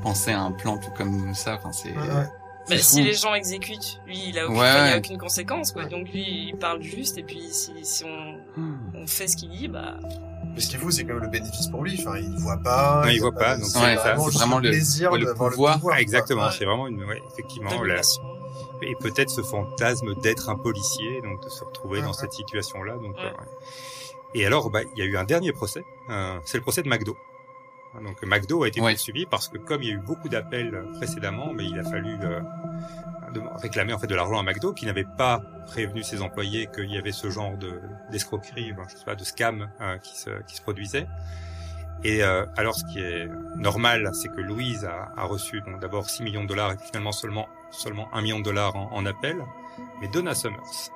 [0.03, 1.55] penser à un plan tout comme ça.
[1.55, 1.95] Enfin, c'est.
[1.95, 2.25] Ouais.
[2.69, 2.83] Bah, fou.
[2.83, 4.97] si les gens exécutent, lui, il a aucune, Ouais, enfin, il y a ouais.
[4.99, 5.85] aucune conséquence, quoi.
[5.85, 8.77] Donc lui, il parle juste, et puis si, si on, Hmm.
[8.93, 9.97] on fait ce qu'il dit, bah,
[10.57, 11.95] Mais ce qui est fou, c'est quand même le bénéfice pour lui.
[12.03, 13.03] Enfin, il voit pas.
[13.05, 15.49] Non, il a voit pas, donc c'est c'est vraiment, vraiment le plaisir ouais, le pouvoir.
[15.51, 15.79] le pouvoir.
[15.93, 16.49] Ah, exactement, Ouais.
[16.57, 18.01] c'est vraiment une, ouais, effectivement, la-
[18.81, 22.17] et peut-être ce fantasme d'être un policier, donc de se retrouver Ouais, dans ouais.
[22.19, 22.93] cette situation-là.
[22.95, 23.23] Donc, Ouais.
[23.23, 23.31] ouais.
[24.33, 25.85] Et alors, bah, il y a eu un dernier procès.
[26.09, 27.15] euh, c'est le procès de McDo.
[28.03, 28.91] Donc McDo a été Ouais.
[28.93, 32.15] poursuivi parce que comme il y a eu beaucoup d'appels précédemment, mais il a fallu
[32.23, 32.41] euh,
[33.55, 36.97] réclamer en fait de l'argent à McDo qui n'avait pas prévenu ses employés qu'il y
[36.97, 40.55] avait ce genre de d'escroquerie, enfin, je sais pas, de scam euh, qui se qui
[40.55, 41.07] se produisait.
[42.03, 46.09] Et euh, alors, ce qui est normal, c'est que Louise a, a reçu donc d'abord
[46.09, 49.43] 6 millions de dollars et finalement seulement seulement 1 million de dollars en, en appel.
[49.99, 50.91] Mais Donna Summers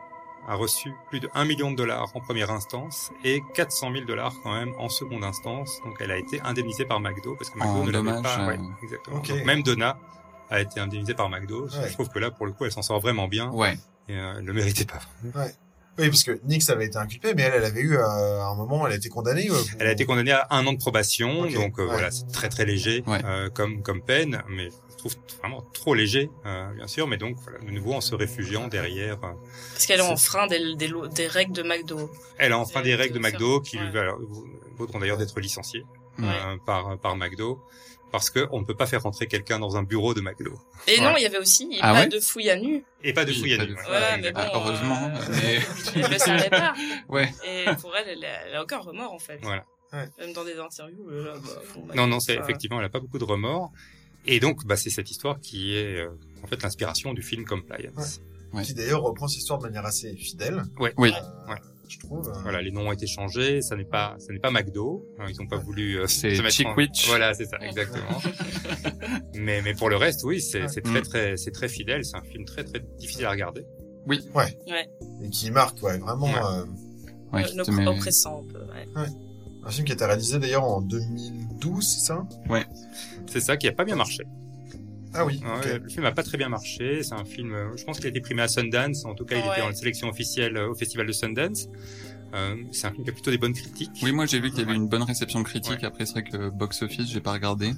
[0.47, 4.33] a reçu plus de 1 million de dollars en première instance et 400 000 dollars
[4.43, 5.79] quand même en seconde instance.
[5.83, 8.39] Donc elle a été indemnisée par McDo parce que McDo En ne l'avait pas.
[8.39, 9.17] euh, ouais, exactement.
[9.17, 9.27] Ok.
[9.29, 9.97] Donc même Donna
[10.51, 11.65] a été indemnisée par McDo.
[11.65, 11.87] Ouais.
[11.87, 13.75] Je trouve que là, pour le coup, elle s'en sort vraiment bien Ouais.
[14.07, 14.99] et euh, elle le méritait pas.
[15.97, 18.05] Oui, parce que Nix avait été inculpé, mais elle, elle avait eu, euh,
[18.41, 19.49] à un moment, elle a été condamnée.
[19.49, 21.91] euh, pour- Elle a été condamnée à un an de probation, donc euh, ouais.
[21.91, 23.19] voilà, c'est très très léger Ouais.
[23.25, 27.07] euh, comme comme peine, mais je trouve vraiment trop léger, euh, bien sûr.
[27.07, 29.33] Mais donc voilà, de nouveau en se réfugiant derrière, euh,
[29.73, 32.09] Parce qu'elle a enfreint des, des, des règles de McDo.
[32.37, 33.99] elle a enfreint des règles de McDo qui lui ouais.
[33.99, 34.17] alors,
[34.77, 35.83] vaudront d'ailleurs d'être licenciée.
[36.19, 37.61] euh, par par McDo
[38.11, 40.59] parce que on ne peut pas faire rentrer quelqu'un dans un bureau de McDo.
[40.87, 41.11] Et Voilà.
[41.11, 42.83] non, il y avait aussi Ah pas ouais de fouille à nu.
[43.03, 43.67] Et pas de Oui, fouille à nu.
[43.67, 43.85] de fouille.
[43.87, 44.41] Voilà, mais bon.
[44.53, 45.59] Heureusement, euh, mais-
[46.01, 46.73] Elle le savait pas.
[47.09, 47.33] Ouais.
[47.45, 49.39] Et pour elle, elle a, elle a aucun remords, en fait.
[49.41, 49.65] Voilà.
[50.19, 52.89] Même dans des interviews, là, bah, bon, bah, Non, non, c'est ça- effectivement, elle a
[52.89, 53.71] pas beaucoup de remords.
[54.25, 56.09] Et donc, bah, c'est cette histoire qui est euh,
[56.43, 58.21] en fait l'inspiration du film Compliance.
[58.53, 58.63] Ouais.
[58.63, 60.63] Qui d'ailleurs reprend cette histoire de manière assez fidèle.
[60.77, 60.93] Ouais.
[60.97, 61.11] Oui.
[61.15, 61.57] Euh, Ouais.
[61.91, 62.31] Je trouve.
[62.43, 63.61] Voilà, les noms ont été changés.
[63.61, 65.05] Ça n'est pas, ça n'est pas McDo.
[65.19, 65.99] Hein, Ils n'ont pas voulu.
[65.99, 67.07] euh, C'est mettre en- Chickwich.
[67.07, 68.17] Voilà, c'est ça, exactement.
[69.35, 71.03] mais mais pour le reste, oui, c'est très Mm.
[71.03, 72.05] très c'est très fidèle.
[72.05, 73.65] C'est un film très très difficile à regarder.
[75.23, 76.25] Et qui marque, ouais, vraiment.
[76.27, 76.33] Ouais.
[76.43, 76.65] euh,
[77.33, 79.07] Ouais, Euh, qui le te met- oppressant, un peu, ouais.
[79.63, 82.27] un film qui a été réalisé d'ailleurs en 2012, c'est ça?
[83.27, 84.23] C'est ça qui a pas bien marché.
[85.13, 85.41] Ah oui.
[85.43, 85.79] Ouais.
[85.79, 87.03] Le film a pas très bien marché.
[87.03, 89.05] C'est un film, euh, je pense qu'il a été primé à Sundance.
[89.05, 89.51] En tout cas, il Ouais.
[89.51, 91.67] était en sélection officielle euh, au festival de Sundance.
[92.33, 93.91] Euh, c'est un film qui a plutôt des bonnes critiques.
[94.03, 94.77] Oui, moi j'ai vu qu'il y avait Ouais.
[94.77, 95.79] une bonne réception critique.
[95.81, 95.85] Ouais.
[95.85, 97.71] Après, c'est vrai que box office, j'ai pas regardé.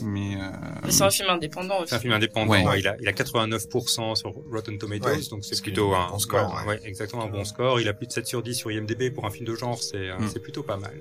[0.00, 0.50] Mais euh...
[0.84, 1.88] Mais c'est un film indépendant aussi.
[1.90, 2.50] C'est un film indépendant.
[2.52, 2.78] Ouais.
[2.80, 6.18] Il, a, il a 89% sur Rotten Tomatoes, Ouais, donc c'est plutôt un un bon
[6.20, 6.66] score, ouais, ouais.
[6.68, 7.80] ouais, exactement un bon score.
[7.80, 9.96] Il a plus de 7 sur 10 sur IMDb pour un film de genre, c'est
[10.10, 10.28] euh, Mm.
[10.32, 10.92] c'est plutôt pas mal.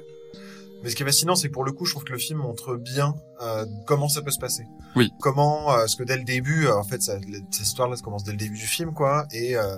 [0.84, 2.40] Mais ce qui est fascinant, c'est que pour le coup, je trouve que le film
[2.40, 4.64] montre bien euh, comment ça peut se passer.
[4.96, 5.12] Oui.
[5.22, 7.18] Comment, euh, parce que dès le début, euh, en fait, ça,
[7.52, 9.78] cette histoire-là ça commence dès le début du film, quoi, et euh,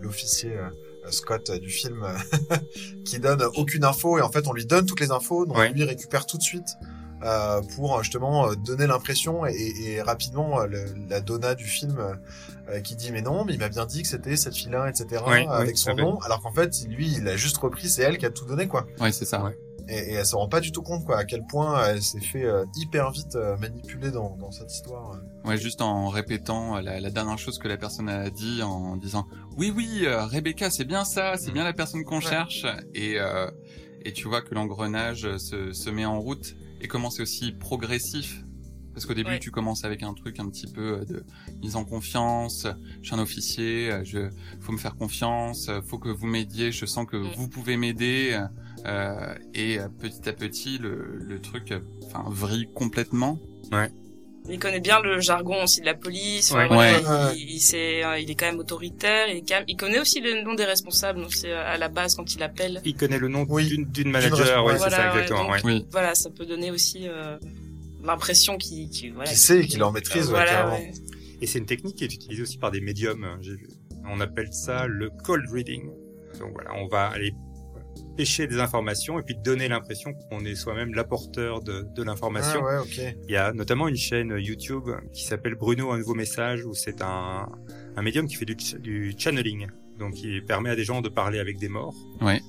[0.00, 0.68] l'officier euh,
[1.10, 2.06] Scott euh, du film
[3.04, 5.70] qui donne aucune info, et en fait, on lui donne toutes les infos, donc Ouais.
[5.72, 6.76] lui récupère tout de suite.
[7.24, 11.96] euh, pour justement euh, donner l'impression et, et rapidement euh, le- la donna du film
[12.68, 15.22] euh, qui dit mais non mais il m'a bien dit que c'était cette fille-là etc
[15.28, 16.02] Ouais, avec son fait.
[16.02, 18.66] nom alors qu'en fait lui il a juste repris c'est elle qui a tout donné
[18.66, 19.40] quoi ouais, c'est ça.
[19.44, 19.56] Ouais.
[19.88, 22.20] Et, et elle se rend pas du tout compte quoi à quel point elle s'est
[22.20, 25.18] fait euh, hyper vite euh, manipuler dans, dans cette histoire.
[25.44, 29.26] Ouais, juste en répétant la, la dernière chose que la personne a dit, en disant
[29.56, 31.54] oui, oui, euh, Rebecca, c'est bien ça, c'est Mm.
[31.54, 32.22] bien la personne qu'on Ouais.
[32.22, 32.66] cherche.
[32.94, 33.50] Et euh,
[34.04, 38.42] et tu vois que l'engrenage se, se met en route et comment c'est aussi progressif.
[38.94, 39.38] Parce qu'au début, Ouais.
[39.38, 41.24] tu commences avec un truc un petit peu euh, de
[41.62, 42.66] mise en confiance.
[43.00, 44.28] Je suis un officier, euh, je
[44.60, 46.72] faut me faire confiance, euh, faut que vous m'aidiez.
[46.72, 47.30] Je sens que Mm.
[47.36, 48.38] vous pouvez m'aider.
[48.86, 53.38] Euh, et euh, petit à petit, le, le truc, euh, enfin, vrille complètement.
[54.48, 56.50] Il connaît bien le jargon aussi de la police.
[56.50, 56.68] Ouais.
[56.68, 56.94] Ouais.
[57.36, 59.28] Il, il, sait, il est quand même autoritaire.
[59.28, 61.20] Il, est quand même- il connaît aussi le nom des responsables.
[61.20, 62.80] Donc c'est à la base quand il appelle.
[62.84, 63.68] Il connaît le nom Oui.
[63.68, 64.72] d'une d'une manager, Ouais.
[64.72, 65.44] ouais, c'est Voilà, ça ouais, exactement.
[65.44, 65.60] donc- ouais.
[65.64, 65.86] Oui.
[65.92, 67.38] Voilà, ça peut donner aussi euh,
[68.02, 70.76] l'impression qu'il qu'il voilà, sait, qu'il en maîtrise, voilà.
[71.40, 73.22] Et c'est une technique qui est utilisée aussi par des médiums.
[73.24, 73.68] hein, j'ai vu.
[74.10, 75.88] On appelle ça le cold reading.
[76.40, 77.32] Donc voilà, on va aller
[78.16, 82.60] pêcher des informations et puis donner l'impression qu'on est soi-même l'apporteur de, de l'information.
[82.64, 83.16] Ah ouais, ok.
[83.28, 87.02] Il y a notamment une chaîne YouTube qui s'appelle Bruno un nouveau message où c'est
[87.02, 87.48] un,
[87.96, 89.66] un médium qui fait du, ch- du channeling.
[89.98, 91.94] Donc il permet à des gens de parler avec des morts.
[92.20, 92.40] Ouais.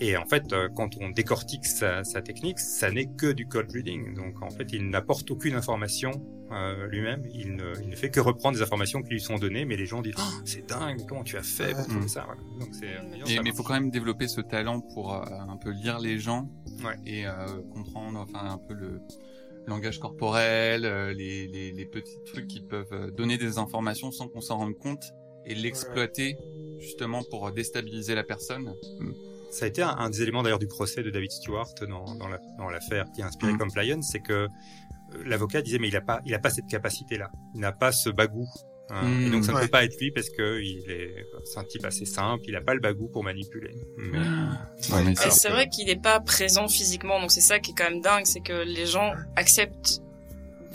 [0.00, 3.70] Et en fait, euh, quand on décortique sa, sa technique, ça n'est que du cold
[3.70, 4.14] reading.
[4.14, 6.10] Donc en fait, il n'apporte aucune information
[6.52, 7.22] euh, lui-même.
[7.34, 9.84] Il ne, il ne fait que reprendre des informations qui lui sont données, mais les
[9.86, 12.40] gens disent oh, c'est dingue, comment tu as fait pour trouver ça Voilà.
[12.58, 12.86] Donc c'est.
[13.30, 15.98] Et- Et, mais il faut quand même développer ce talent pour euh, un peu lire
[16.00, 16.48] les gens
[16.82, 16.96] Ouais.
[17.04, 17.32] et euh,
[17.74, 19.02] comprendre enfin un peu le
[19.66, 24.28] langage corporel, euh, les, les, les petits trucs qui peuvent euh, donner des informations sans
[24.28, 25.12] qu'on s'en rende compte
[25.44, 26.38] et l'exploiter
[26.78, 28.74] justement pour déstabiliser la personne.
[29.50, 32.28] Ça a été un, un des éléments d'ailleurs du procès de David Stewart dans, dans
[32.28, 33.58] la- dans l'affaire qui a inspiré Mhm.
[33.58, 34.48] Compliance, c'est que euh,
[35.24, 37.90] l'avocat disait mais il a pas il a pas cette capacité là, il n'a pas
[37.92, 38.46] ce bagou.
[38.90, 39.02] hein.
[39.08, 39.26] Mhm.
[39.26, 41.84] et donc ça ne peut pas être lui parce que il est c'est un type
[41.84, 43.72] assez simple, il a pas le bagou pour manipuler.
[43.98, 47.58] Mais Ouais, mais Et c'est- que- vrai qu'il n'est pas présent physiquement, donc c'est ça
[47.60, 50.00] qui est quand même dingue, c'est que les gens acceptent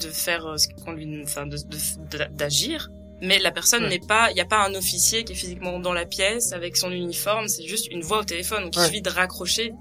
[0.02, 2.90] de faire euh, ce qu'on lui, enfin, de- de- de- d'agir,
[3.22, 3.90] mais la personne Ouais.
[3.90, 6.78] n'est pas, il n'y a pas un officier qui est physiquement dans la pièce avec
[6.78, 8.86] son uniforme, c'est juste une voix au téléphone, donc il Ouais.
[8.88, 9.74] suffit de raccrocher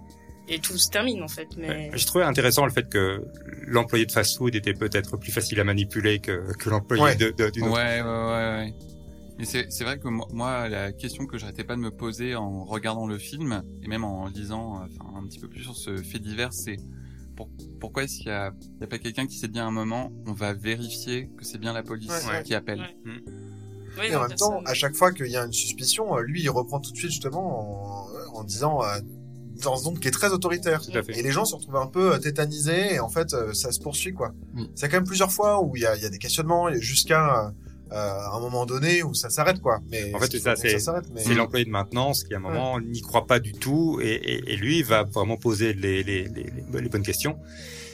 [0.49, 1.49] et tout se termine en fait.
[1.57, 1.91] Mais Ouais.
[1.95, 3.25] J'ai trouvé intéressant le fait que
[3.67, 7.17] l'employé de fast-food était peut-être plus facile à manipuler que, que l'employé Ouais.
[7.17, 7.75] de, de- d'une autre.
[7.75, 8.75] Ouais, ouais, ouais, ouais.
[9.39, 12.63] Mais c'est, c'est vrai que moi, la question que j'arrêtais pas de me poser en
[12.65, 16.21] regardant le film, et même en lisant enfin, un petit peu plus sur ce fait
[16.21, 16.77] divers, c'est
[17.37, 17.49] pour-
[17.81, 19.71] pourquoi est-ce qu'il y a, il y a pas quelqu'un qui s'est dit à un
[19.71, 22.43] moment, on va vérifier que c'est bien la police Ouais, ouais.
[22.43, 22.81] qui appelle.
[22.81, 23.23] Ouais.
[23.99, 26.43] Oui, Et en même temps, à chaque fois qu'il y a une suspicion, euh, lui,
[26.43, 28.99] il reprend tout de suite justement en, en disant euh,
[29.63, 30.81] dans ce don qui est très autoritaire.
[30.83, 31.17] Tout à fait.
[31.17, 33.79] Et les gens se retrouvent un peu euh, tétanisés et en fait, euh, ça se
[33.79, 34.35] poursuit quoi.
[34.57, 34.69] Oui.
[34.75, 36.81] C'est quand même plusieurs fois où il y a, il y a des questionnements et
[36.81, 37.53] jusqu'à
[37.93, 39.81] euh, un moment donné où ça s'arrête quoi.
[39.91, 41.05] Mais En fait, c'est ça, c'est- ça s'arrête.
[41.15, 44.09] Mais C'est l'employé de maintenance qui, à un moment, n'y croit pas du tout, et,
[44.15, 47.39] et, et lui va vraiment poser les, les, les, les bonnes questions.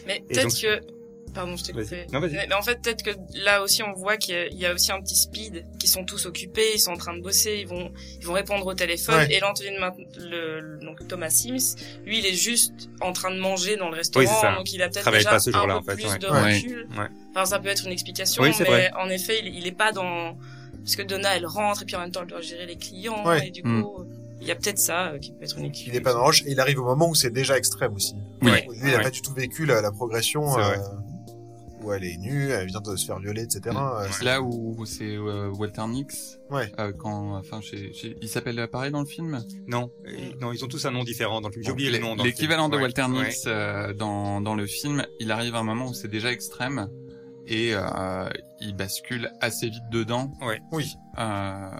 [0.07, 1.00] Mais peut-être donc- que
[1.35, 2.07] Pardon, je t'ai coupé.
[2.13, 2.33] Non, vas-y.
[2.33, 4.67] Mais mais en fait, peut-être que là aussi, on voit qu'il y a- il y
[4.67, 7.59] a aussi un petit speed, qui sont tous occupés, ils sont en train de bosser,
[7.61, 9.15] ils vont, ils vont répondre au téléphone.
[9.17, 9.33] Ouais.
[9.35, 13.77] Et Main- le, le- donc Thomas Sims, lui, il est juste en train de manger
[13.77, 14.55] dans le restaurant, Oui, c'est ça.
[14.57, 16.19] donc il a peut-être Travaille déjà pas ce un jour-là, peu en fait, plus ouais.
[16.19, 16.89] de recul.
[16.99, 17.07] Ouais.
[17.35, 18.91] Enfin, ça peut être une explication, Oui, mais vrai.
[18.99, 20.37] en effet, il, il est pas dans,
[20.85, 23.25] parce que Donna, elle rentre et puis en même temps, elle doit gérer les clients,
[23.27, 23.47] Ouais.
[23.49, 23.83] et du Mm.
[23.85, 24.05] coup,
[24.43, 25.93] il y a peut-être ça euh, qui peut être une explication.
[25.93, 28.15] Il est pas dans rush et il arrive au moment où c'est déjà extrême aussi.
[28.41, 28.51] Oui.
[28.51, 29.03] Lui, il a Ouais.
[29.03, 30.75] pas du tout vécu la, la progression euh,
[31.83, 33.77] où elle est nue, elle vient de se faire violer, etc.
[33.77, 36.39] Euh, C'est là où c'est euh, Walter Nix.
[36.51, 36.71] Ouais.
[36.79, 39.45] euh, quand, enfin, j'ai- j'ai- il s'appelle pareil dans le film.
[39.67, 39.91] Non,
[40.41, 41.65] non, ils ont tous un nom différent dans le film.
[41.65, 42.15] J'ai Bon, oublié le nom.
[42.17, 42.83] L'équivalent de Ouais.
[42.83, 43.25] Walter Ouais.
[43.27, 46.89] Nix euh, dans dans le film, il arrive à un moment où c'est déjà extrême
[47.47, 48.29] et euh,
[48.61, 50.31] il bascule assez vite dedans.
[50.73, 50.95] Oui.
[51.19, 51.71] Euh,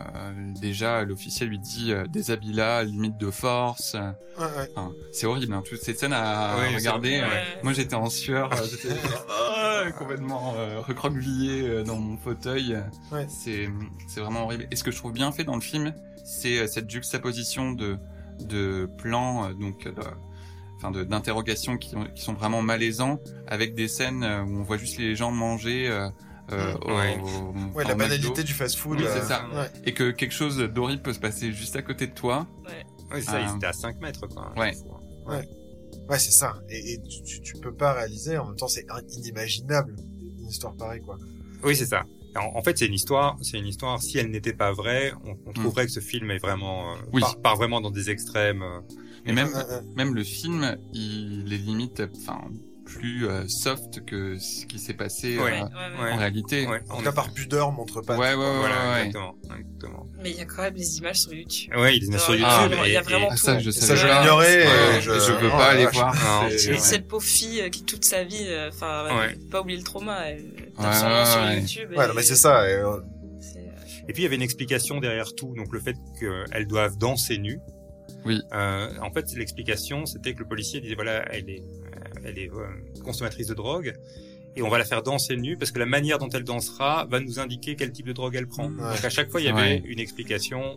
[0.61, 3.95] déjà, l'officier lui dit euh, déshabille-la, limite de force.
[3.95, 4.71] Ouais, ouais.
[4.75, 7.21] Enfin, c'est horrible, hein, toutes ces scènes à regarder.
[7.21, 7.43] euh, Ouais.
[7.63, 8.95] Moi, j'étais en sueur, euh, j'étais
[9.31, 12.77] ah, complètement euh, recroquevillé dans mon fauteuil.
[13.13, 13.27] Ouais.
[13.29, 13.69] C'est
[14.09, 14.67] c'est vraiment horrible.
[14.71, 15.95] Et ce que je trouve bien fait dans le film,
[16.25, 17.99] c'est euh, cette juxtaposition de
[18.41, 19.93] de plans, euh, donc de,
[20.83, 24.99] enfin d'interrogations qui, qui sont vraiment malaisants, avec des scènes euh, où on voit juste
[24.99, 25.89] les gens manger.
[25.89, 26.09] Euh,
[26.53, 27.17] euh, au- Ouais.
[27.21, 27.97] au- Ouais, au la McDo.
[27.99, 28.99] banalité du fast-food.
[28.99, 29.47] Oui, euh, c'est ça.
[29.55, 29.71] Ouais.
[29.85, 32.47] Et que quelque chose d'horrible peut se passer juste à côté de toi.
[33.15, 34.53] Oui, ça, étaient à 5 mètres, quoi.
[34.57, 34.73] Ouais.
[36.09, 36.57] Ouais, c'est ça.
[36.69, 38.37] Et, et tu, tu, tu peux pas réaliser.
[38.39, 38.85] En même temps, c'est
[39.17, 39.95] inimaginable
[40.41, 41.19] une histoire pareille, quoi.
[41.63, 42.03] Oui, c'est ça.
[42.37, 43.37] En, en fait, c'est une histoire.
[43.43, 44.01] C'est une histoire.
[44.03, 47.21] Si elle n'était pas vraie, on, on trouverait que ce film est vraiment euh, Oui.
[47.21, 48.65] part, part vraiment dans des extrêmes.
[49.27, 49.81] Euh, Et même, Ouais, ouais.
[49.97, 52.41] même le film, il est limite, enfin,
[52.87, 55.53] plus euh, soft que ce qui s'est passé euh, Ouais.
[55.53, 56.11] Ouais, ouais, ouais.
[56.13, 56.67] En réalité.
[56.67, 58.17] ouais, En on tout cas, par pudeur, montre pas.
[58.17, 58.99] Ouais, ouais, ouais, Voilà, ouais.
[59.07, 60.07] exactement, exactement.
[60.23, 61.73] Mais il y a quand même les images sur YouTube.
[61.77, 62.79] Ouais, il est sur Ah, YouTube.
[62.85, 63.43] et- il y a vraiment Ah, tout.
[63.43, 64.67] ça, je Ça, l'ignorais.
[65.01, 65.11] Je...
[65.13, 66.51] je veux oh pas la aller voir.
[66.51, 66.79] C'est-.
[66.79, 69.07] Cette pauvre fille euh, qui toute sa vie, euh, enfin,
[69.53, 70.29] pas oublier le trauma.
[70.29, 71.61] Elle sur ouais.
[71.61, 71.91] YouTube.
[71.97, 72.63] Ouais, et- non, mais c'est ça.
[72.63, 73.01] euh, euh,
[74.09, 77.39] Et puis il y avait une explication derrière tout, donc le fait qu'elles doivent danser
[77.39, 77.61] nues.
[78.25, 78.41] Oui.
[78.53, 82.51] Euh, en fait, l'explication, c'était que le policier disait voilà, elle est, euh, elle est
[82.51, 82.67] euh,
[83.05, 83.95] consommatrice de drogue,
[84.57, 87.21] et on va la faire danser nue parce que la manière dont elle dansera va
[87.21, 88.69] nous indiquer quel type de drogue elle prend.
[88.71, 88.95] Ouais.
[88.95, 89.83] Donc à chaque fois, il y avait Ouais.
[89.87, 90.77] une explication.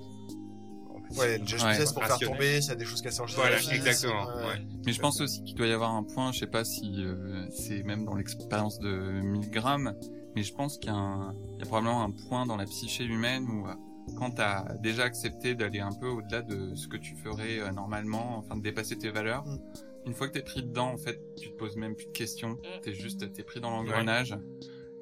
[1.17, 1.75] Ouais, une geste Ouais.
[1.93, 4.25] pour faire tomber, s'il y a des choses qui s'en Voilà, exactement.
[4.35, 4.61] Ouais.
[4.85, 7.45] Mais je pense aussi qu'il doit y avoir un point, je sais pas si euh,
[7.51, 9.93] c'est même dans l'expérience de Milgram,
[10.35, 12.65] mais je pense qu'il y, a un- il y a probablement un point dans la
[12.65, 13.73] psyché humaine où euh,
[14.17, 17.71] quand tu as déjà accepté d'aller un peu au-delà de ce que tu ferais euh,
[17.71, 19.59] normalement, enfin de dépasser tes valeurs, Mm.
[20.07, 22.51] une fois que t'es pris dedans, en fait, tu te poses même plus de questions,
[22.51, 22.81] Mm.
[22.81, 24.37] t'es juste, t'es pris dans l'engrenage.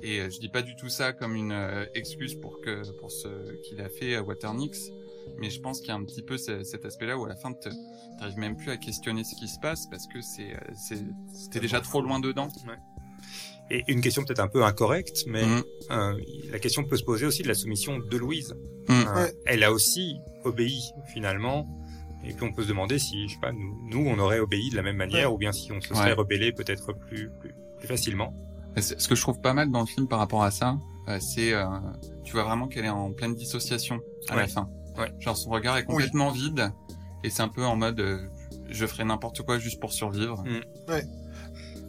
[0.03, 3.11] Et euh, je dis pas du tout ça comme une euh, excuse pour que pour
[3.11, 4.89] ce qu'il a fait à Waternix,
[5.37, 7.35] mais je pense qu'il y a un petit peu ce- cet aspect-là où à la
[7.35, 7.69] fin tu
[8.17, 11.59] t'arrives même plus à questionner ce qui se passe parce que c'est euh, c'est c'était
[11.59, 12.47] déjà trop loin dedans.
[13.73, 15.63] Et une question peut-être un peu incorrecte, mais Mhm.
[15.91, 16.19] euh,
[16.51, 18.53] la question peut se poser aussi de la soumission de Louise.
[18.89, 18.91] Mm.
[18.91, 19.33] Euh, Ouais.
[19.45, 20.81] Elle a aussi obéi
[21.13, 21.67] finalement.
[22.25, 24.69] Et puis on peut se demander si, je sais pas, nous, nous on aurait obéi
[24.69, 26.13] de la même manière, ou bien si on se serait Ouais.
[26.13, 28.33] rebellé peut-être plus, plus, plus facilement.
[28.77, 31.53] Ce que je trouve pas mal dans le film par rapport à ça, euh, c'est
[31.53, 31.65] euh,
[32.23, 34.47] tu vois vraiment qu'elle est en pleine dissociation à la Ouais.
[34.49, 34.69] fin.
[34.97, 35.11] Ouais.
[35.19, 36.71] Genre son regard est complètement vide
[37.23, 38.19] et c'est un peu en mode euh,
[38.69, 40.43] je ferai n'importe quoi juste pour survivre.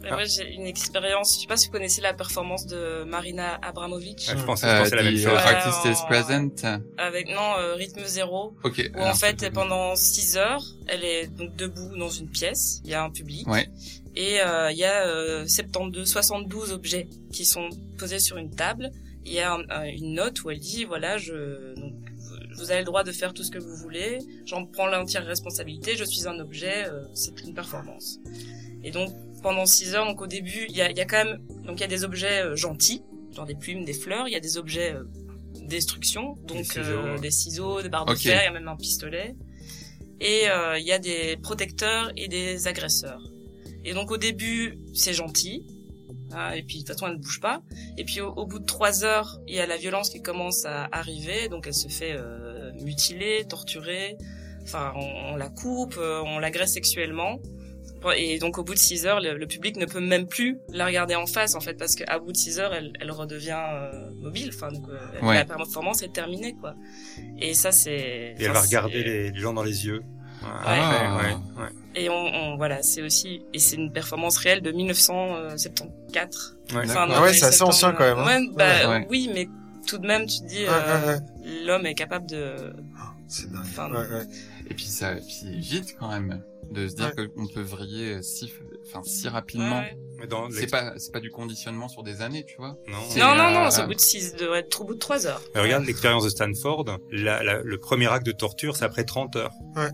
[0.03, 1.35] Mais moi, j'ai une expérience.
[1.35, 4.25] Je sais pas si vous connaissez la performance de Marina Abramovic.
[4.29, 5.27] Ah, je pensais, je Euh, la même chose.
[5.27, 6.81] artist is en- present.
[6.97, 8.55] Avec, non, euh, rythme zéro.
[8.63, 8.91] Ok.
[8.95, 12.81] Où en fait, pendant 6 heures, elle est donc debout dans une pièce.
[12.83, 13.47] Il y a un public.
[13.47, 13.69] Ouais.
[14.15, 18.91] Et euh, il y a euh, 72, 72 objets qui sont posés sur une table.
[19.25, 22.71] Il y a un- un- une note où elle dit, voilà, je, donc, vous- vous
[22.71, 24.19] avez le droit de faire tout ce que vous voulez.
[24.45, 25.95] J'en prends l'entière responsabilité.
[25.95, 26.85] Je suis un objet.
[26.87, 28.19] euh, c'est une performance.
[28.83, 29.11] Et donc,
[29.43, 31.81] pendant 6 heures, donc au début, il y a, y a quand même, donc il
[31.81, 33.03] y a des objets euh, gentils,
[33.35, 34.27] genre des plumes, des fleurs.
[34.27, 35.03] Il y a des objets euh,
[35.67, 38.67] destruction, donc Des ciseaux, euh, des ciseaux, des barres de fer, il y a même
[38.67, 39.35] un pistolet.
[40.19, 43.21] Et euh, il y a des protecteurs et des agresseurs.
[43.83, 45.65] Et donc au début, c'est gentil.
[46.31, 47.61] hein, et puis de toute façon, elle ne bouge pas.
[47.97, 50.63] Et puis au, au bout de trois heures, il y a la violence qui commence
[50.65, 51.49] à arriver.
[51.49, 54.15] Donc elle se fait euh, mutiler, torturer.
[54.63, 57.39] Enfin, on, on la coupe, on l'agresse sexuellement.
[58.11, 60.85] Et donc au bout de six heures, le, le public ne peut même plus la
[60.85, 64.09] regarder en face en fait parce qu'à bout de six heures, elle, elle redevient euh,
[64.15, 64.51] mobile.
[64.53, 65.35] Enfin, donc euh, Ouais.
[65.35, 66.75] la performance est terminée quoi.
[67.39, 68.35] Et ça c'est.
[68.37, 70.01] Et elle va regarder les, les gens dans les yeux.
[70.45, 71.17] Ah.
[71.21, 71.69] ouais, ouais.
[71.95, 76.57] Et on, on- voilà, c'est aussi et c'est une performance réelle de 1974.
[76.73, 76.81] Ouais.
[76.85, 78.25] Enfin, dans Ah ouais, c'est assez ancien quand même, hein.
[78.25, 79.07] Ouais, bah Ouais.
[79.09, 79.47] oui, mais
[79.87, 81.65] tout de même, tu te dis, Ouais, euh, ouais, ouais.
[81.65, 82.73] l'homme est capable de.
[83.27, 83.61] C'est dingue.
[83.61, 84.25] Enfin, Ouais, ouais.
[84.69, 86.41] Et puis ça, puis vite quand même.
[86.73, 88.51] De se dire qu'on peut vriller si,
[88.87, 89.79] enfin, si rapidement.
[89.79, 89.97] Ouais,
[90.51, 92.75] C'est pas, c'est pas du conditionnement sur des années, tu vois.
[92.87, 92.97] Non.
[93.17, 95.27] Non, non, euh, non, c'est au bout de 6, devrait être au bout de 3
[95.27, 95.41] heures.
[95.55, 96.85] Mais regarde l'expérience de Stanford.
[97.11, 99.53] La, la- le premier acte de torture, c'est après 30 heures.
[99.75, 99.89] Ouais.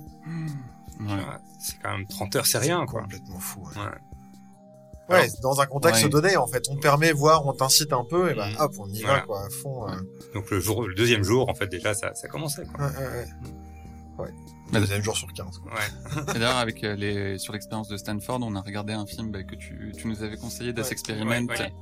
[1.01, 1.15] Ouais,
[1.59, 3.01] C'est quand même 30 heures, c'est rien, quoi.
[3.03, 3.61] Complètement fou.
[3.75, 5.21] Ouais, Ouais.
[5.21, 6.09] Ouais, dans un contexte Ouais.
[6.09, 8.88] donné, en fait, on te permet, voir, on t'incite un peu, et ben hop, on
[8.89, 9.89] y va, quoi, à fond.
[9.89, 9.95] euh.
[10.36, 12.86] Donc le jour, le deuxième jour, en fait, déjà, ça, ça commençait, quoi.
[12.86, 12.93] Ouais,
[14.19, 14.30] ouais,
[14.72, 15.59] Mais- Deuxième jour sur 15.
[15.59, 15.72] Quoi.
[15.74, 16.24] Ouais.
[16.30, 19.43] Et D'ailleurs, avec euh, les, sur l'expérience de Stanford, on a regardé un film bah,
[19.43, 20.91] que tu, tu nous avais conseillé, Das Ouais.
[20.93, 21.47] Experiment.
[21.47, 21.74] Ouais, ouais.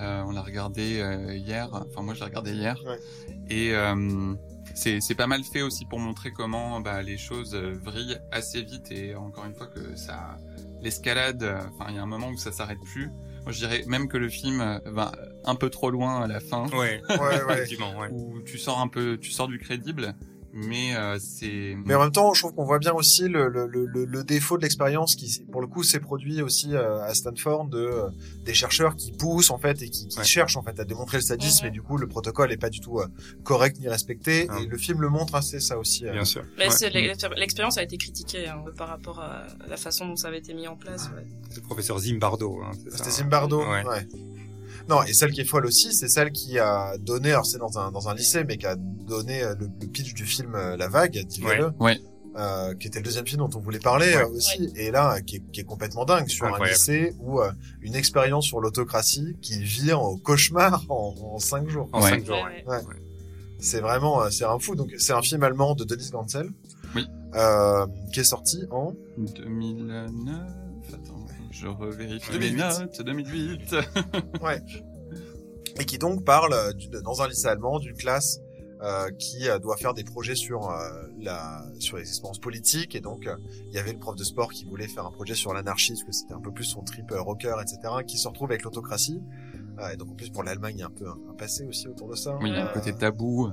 [0.00, 1.68] Euh, on l'a regardé euh, hier.
[1.72, 2.76] Enfin, moi, je l'ai regardé hier.
[2.86, 2.98] Ouais.
[3.48, 4.34] Et euh,
[4.74, 8.60] c'est c'est pas mal fait aussi pour montrer comment bah, les choses euh, vrillent assez
[8.62, 10.36] vite et encore une fois que ça
[10.82, 11.42] l'escalade.
[11.42, 13.06] euh, Enfin, il y a un moment où ça s'arrête plus.
[13.44, 15.12] Moi, je dirais même que le film va
[15.46, 17.00] un peu trop loin à la fin, Ouais.
[17.08, 18.08] Ouais, ouais.
[18.10, 20.14] où tu sors un peu, tu sors du crédible.
[20.58, 23.66] Mais euh, c'est Mais en même temps, je trouve qu'on voit bien aussi le, le,
[23.66, 27.66] le, le- défaut de l'expérience qui, pour le coup, s'est produit aussi euh, à Stanford
[27.66, 28.08] de euh,
[28.44, 30.24] des chercheurs qui poussent en fait et qui, qui Ouais.
[30.24, 32.80] cherchent en fait à démontrer le sadisme et du coup le protocole est pas du
[32.80, 33.06] tout euh,
[33.44, 34.58] correct ni respecté Ah.
[34.62, 36.06] et le film le montre assez ça aussi.
[36.06, 36.12] euh.
[36.12, 36.42] Bien sûr.
[36.58, 36.66] Ouais.
[36.68, 40.54] l'expéri- l'expérience a été critiquée hein, par rapport à la façon dont ça avait été
[40.54, 41.10] mis en place.
[41.14, 41.26] ouais.
[41.50, 42.60] C'est le professeur Zimbardo.
[42.62, 43.12] Hein, ça, C'était hein.
[43.12, 43.60] Zimbardo.
[43.60, 43.84] Ouais.
[44.88, 47.78] Non, et celle qui est folle aussi, c'est celle qui a donné, alors c'est dans
[47.78, 50.76] un, dans un lycée, mais qui a donné euh, le, le pitch du film euh,
[50.76, 51.98] La Vague, dis-le, Ouais.
[52.36, 54.22] euh, qui était le deuxième film dont on voulait parler Ouais.
[54.22, 57.50] euh, aussi, et là, qui est, qui est complètement dingue, sur un lycée où euh,
[57.82, 61.88] une expérience sur l'autocratie qui vire au cauchemar en, en cinq jours.
[61.92, 62.10] En Ouais.
[62.10, 62.76] cinq jours, Ouais, ouais.
[62.86, 62.94] Ouais.
[63.58, 64.76] C'est vraiment, c'est un fou.
[64.76, 66.50] Donc, c'est un film allemand de Denis Gansel,
[66.94, 67.06] Oui.
[67.34, 70.42] euh, qui est sorti en 2009.
[70.92, 71.25] Attends,
[71.56, 72.50] je revérifie 2008.
[72.50, 73.02] les notes.
[73.02, 73.74] 2008.
[75.78, 78.40] et qui donc parle euh, dans un lycée allemand d'une classe
[78.82, 80.78] euh, qui euh, doit faire des projets sur euh,
[81.18, 83.36] la sur les expériences politiques et donc euh,
[83.68, 86.04] il y avait le prof de sport qui voulait faire un projet sur l'anarchie parce
[86.04, 89.20] que c'était un peu plus son trip euh, rocker etc qui se retrouve avec l'autocratie
[89.78, 91.66] Euh, et donc en plus pour l'Allemagne il y a un peu un, un passé
[91.66, 93.50] aussi autour de ça Oui, il y a un Euh, côté tabou.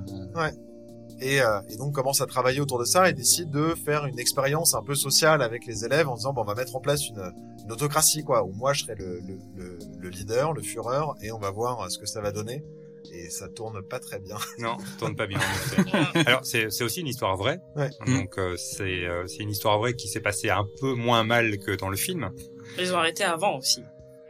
[1.20, 4.18] Et, euh, et donc commence à travailler autour de ça et décide de faire une
[4.18, 7.08] expérience un peu sociale avec les élèves en disant bon on va mettre en place
[7.08, 7.32] une,
[7.64, 11.30] une autocratie quoi où moi je serai le, le, le, le leader le Führer et
[11.32, 12.64] on va voir euh, ce que ça va donner
[13.12, 15.38] et ça tourne pas très bien Non, ça tourne pas bien.
[16.26, 17.60] Alors c'est c'est aussi une histoire vraie.
[17.76, 17.90] Ouais.
[18.06, 21.58] Donc euh, c'est euh, c'est une histoire vraie qui s'est passée un peu moins mal
[21.58, 22.30] que dans le film.
[22.78, 23.82] Ils ont arrêté avant aussi.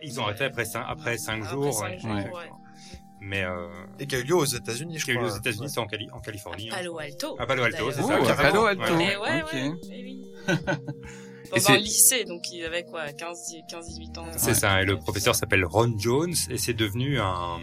[0.03, 1.73] Ils ont arrêté après cinq, après cinq Après jours.
[1.73, 1.99] cinq ouais.
[2.01, 2.25] jours, Ouais.
[2.25, 2.51] ouais.
[3.27, 3.67] Mais euh,
[3.99, 5.69] et qui a eu lieu aux États-Unis je qui a eu crois lieu aux États-Unis,
[5.71, 6.69] c'est en, Cali- en Californie.
[6.71, 6.75] hein.
[6.77, 7.37] Palo Alto.
[7.39, 8.35] À Palo Alto, c'est ça, à.
[8.35, 8.83] Palo Alto.
[8.95, 9.13] Ouais.
[9.13, 9.43] Eh ouais.
[9.53, 10.23] Eh oui.
[11.57, 13.39] C'est- un lycée, donc il avait quoi, 15,
[13.71, 14.27] 15 18 ans.
[14.37, 14.83] C'est ça.
[14.83, 17.61] Et le professeur s'appelle Ron Jones et c'est devenu un,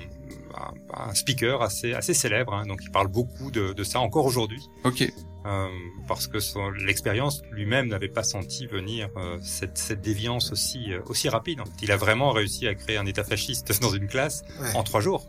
[0.55, 2.53] un, un speaker assez assez célèbre.
[2.53, 2.65] hein.
[2.67, 4.61] donc il parle beaucoup de, de ça encore aujourd'hui.
[4.85, 5.03] Ok.
[5.45, 5.67] Euh,
[6.07, 11.01] parce que son- l'expérience lui-même n'avait pas senti venir euh, cette, cette déviance aussi euh,
[11.07, 11.59] aussi rapide.
[11.61, 11.71] En fait.
[11.81, 14.75] Il a vraiment réussi à créer un état fasciste dans une classe Ouais.
[14.75, 15.27] en trois jours.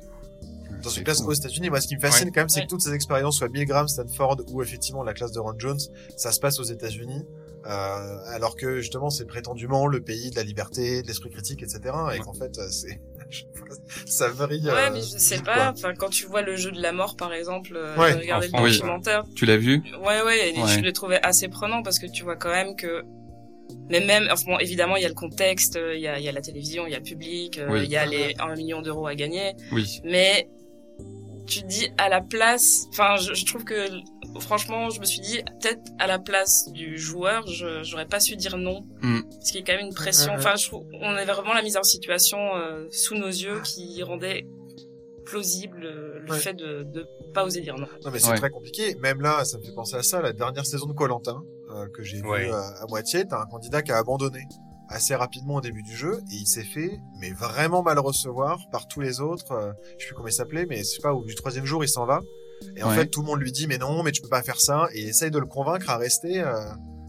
[0.82, 1.28] Dans une classe fou.
[1.28, 2.66] aux États-Unis moi ce qui me fascine quand même c'est Ouais.
[2.66, 5.80] que toutes ces expériences soit Bill Graham Stanford ou effectivement la classe de Ron Jones
[6.16, 7.22] ça se passe aux États-Unis
[7.64, 11.80] euh, alors que justement c'est prétendument le pays de la liberté de l'esprit critique etc
[12.14, 13.00] et qu'en fait euh, c'est
[14.06, 15.54] ça varie Ouais, euh, mais je sais pas.
[15.54, 15.68] quoi.
[15.74, 18.68] Enfin, quand tu vois le jeu de la mort, par exemple, euh, Ouais, en le
[18.68, 19.24] documentaire.
[19.34, 19.82] Tu l'as vu?
[20.04, 20.68] Ouais, ouais, et Ouais.
[20.68, 23.02] je le trouvais assez prenant parce que tu vois quand même que,
[23.88, 26.28] mais même, enfin, bon, évidemment, il y a le contexte, il y a, il y
[26.28, 27.80] a la télévision, il y a le public, Oui.
[27.84, 30.00] il y a les 1 million d'euros à gagner, Oui.
[30.04, 30.48] mais
[31.46, 33.88] tu te dis à la place, enfin, je, je trouve que,
[34.40, 38.36] franchement, je me suis dit, peut-être à la place du joueur, je, j'aurais pas su
[38.36, 38.82] dire non.
[39.02, 39.20] Mm.
[39.40, 40.32] Ce qui est quand même une pression.
[40.34, 44.02] Enfin, je trouve, on avait vraiment la mise en situation euh, sous nos yeux qui
[44.02, 44.46] rendait
[45.24, 46.38] plausible euh, le Ouais.
[46.38, 47.86] fait de, de pas oser dire non.
[48.04, 48.36] Non mais c'est Ouais.
[48.36, 48.94] très compliqué.
[48.96, 50.20] Même là, ça me fait penser à ça.
[50.20, 52.46] La dernière saison de Colantin euh, que j'ai Ouais.
[52.46, 54.40] vu à, à moitié, t'as un candidat qui a abandonné
[54.92, 58.86] assez rapidement au début du jeu et il s'est fait mais vraiment mal recevoir par
[58.88, 59.52] tous les autres.
[59.52, 61.12] euh, je sais plus comment il s'appelait, mais je sais pas.
[61.12, 62.20] Au bout du troisième jour, il s'en va
[62.76, 62.96] et en Ouais.
[62.96, 65.02] fait tout le monde lui dit mais non, mais tu peux pas faire ça et
[65.02, 66.40] il essaye de le convaincre à rester.
[66.40, 66.54] euh,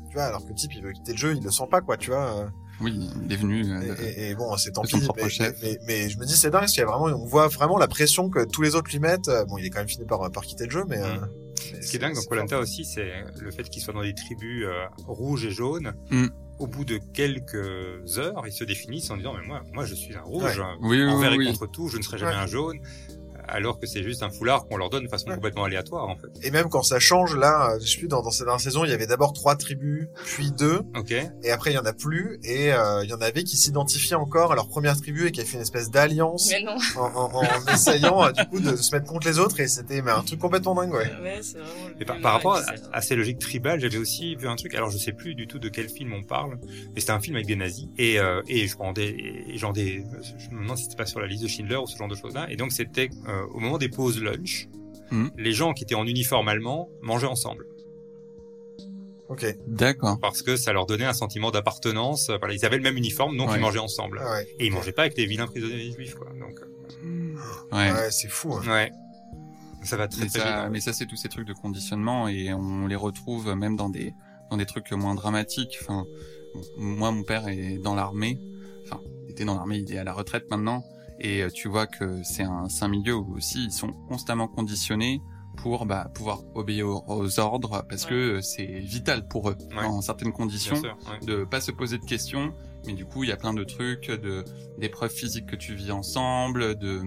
[0.10, 1.82] tu vois, alors que le type il veut quitter le jeu, il le sent pas
[1.82, 2.38] quoi, tu vois.
[2.40, 2.48] euh,
[2.82, 3.62] Oui, il est venu.
[3.66, 4.96] et, euh, et- et bon, c'est tant pis.
[5.18, 7.48] Mais, mais, mais je me dis c'est dingue, parce qu'il y a vraiment, on voit
[7.48, 9.28] vraiment la pression que tous les autres lui mettent.
[9.28, 10.98] Euh, Bon, il est quand même fini par, par quitter le jeu, mais.
[11.00, 11.04] euh,
[11.72, 13.94] mais Ce qui c'est- est dingue dans c'est Colanta aussi, c'est le fait qu'il soit
[13.94, 15.94] dans des tribus euh, rouges et jaunes.
[16.12, 16.28] Mm.
[16.60, 20.16] Au bout de quelques heures, ils se définissent en disant mais moi, moi je suis
[20.16, 20.64] un rouge Ouais.
[20.64, 21.48] hein, Oui, oui, envers oui, et oui.
[21.58, 22.38] contre tout, je ne serai jamais Ouais.
[22.40, 22.80] un jaune.
[23.48, 25.36] Alors que c'est juste un foulard qu'on leur donne de façon Ouais.
[25.36, 26.28] complètement aléatoire en fait.
[26.44, 28.90] Et même quand ça change, là, euh, je plus, dans, dans cette dernière saison, il
[28.92, 31.12] y avait d'abord trois tribus, puis deux, Ok.
[31.12, 34.16] et après il y en a plus, et euh, il y en avait qui s'identifiaient
[34.16, 36.76] encore à leur première tribu et qui a fait une espèce d'alliance Mais non.
[36.98, 39.68] en, en, en essayant euh, du coup de, de se mettre contre les autres, et
[39.68, 41.12] c'était mais un truc complètement dingue, ouais.
[41.22, 41.88] Ouais, c'est vraiment.
[41.96, 42.60] le Et par, rapport
[42.92, 44.74] à, ces logiques tribales, j'avais aussi vu un truc.
[44.76, 46.58] Alors je sais plus du tout de quel film on parle,
[46.94, 49.74] mais c'était un film avec des nazis et euh, et je prends des et genre
[49.74, 50.04] des.
[50.38, 52.16] Je me demande si c'était pas sur la liste de Schindler ou ce genre de
[52.16, 52.48] choses là.
[52.50, 54.68] Et donc c'était euh, au moment des pauses lunch,
[55.12, 55.32] Mhm.
[55.38, 57.68] les gens qui étaient en uniforme allemand mangeaient ensemble
[59.30, 59.46] Ok.
[59.68, 60.20] D'accord.
[60.20, 62.30] parce que ça leur donnait un sentiment d'appartenance.
[62.40, 63.58] Voilà, ils avaient le même uniforme, donc Ouais.
[63.58, 64.20] ils mangeaient ensemble.
[64.24, 64.48] Ah ouais.
[64.60, 66.28] Et ils mangeaient pas avec les vilains prisonniers juifs, quoi.
[66.40, 67.36] Donc, euh,
[67.72, 67.92] Ouais.
[67.92, 68.54] Ouais, c'est fou.
[68.54, 68.62] hein.
[68.72, 68.92] ouais.
[69.84, 70.72] Ça va très Mais très ça, vite.
[70.72, 74.14] mais ça c'est tous ces trucs de conditionnement et on les retrouve même dans des
[74.50, 75.78] dans des trucs moins dramatiques.
[75.82, 76.06] Enfin,
[76.78, 78.40] moi mon père est dans l'armée.
[78.86, 80.84] Enfin, il était dans l'armée, il est à la retraite maintenant.
[81.24, 85.22] Et euh, tu vois que c'est un, un milieu où aussi ils sont constamment conditionnés
[85.58, 88.10] pour bah, pouvoir obéir aux, aux ordres parce Ouais.
[88.10, 89.84] que c'est vital pour eux Ouais.
[89.84, 91.26] dans certaines conditions sûr, ouais.
[91.26, 92.54] de pas se poser de questions,
[92.86, 94.44] mais du coup il y a plein de trucs, de
[94.80, 97.02] d'épreuves physiques que tu vis ensemble, de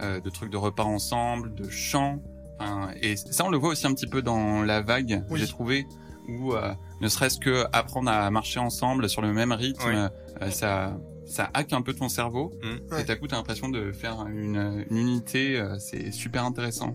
[0.00, 2.20] euh, de trucs de repas ensemble, de chants,
[2.58, 5.40] Enfin, et ça on le voit aussi un petit peu dans la vague, Oui.
[5.40, 5.86] j'ai trouvé,
[6.28, 10.08] où euh, ne serait-ce que apprendre à marcher ensemble sur le même rythme,
[10.40, 10.96] euh, ça
[11.26, 12.92] ça hack un peu ton cerveau, Mm.
[12.94, 13.00] Ouais.
[13.02, 16.94] et d'un coup t'as l'impression de faire une, une unité, euh, c'est super intéressant.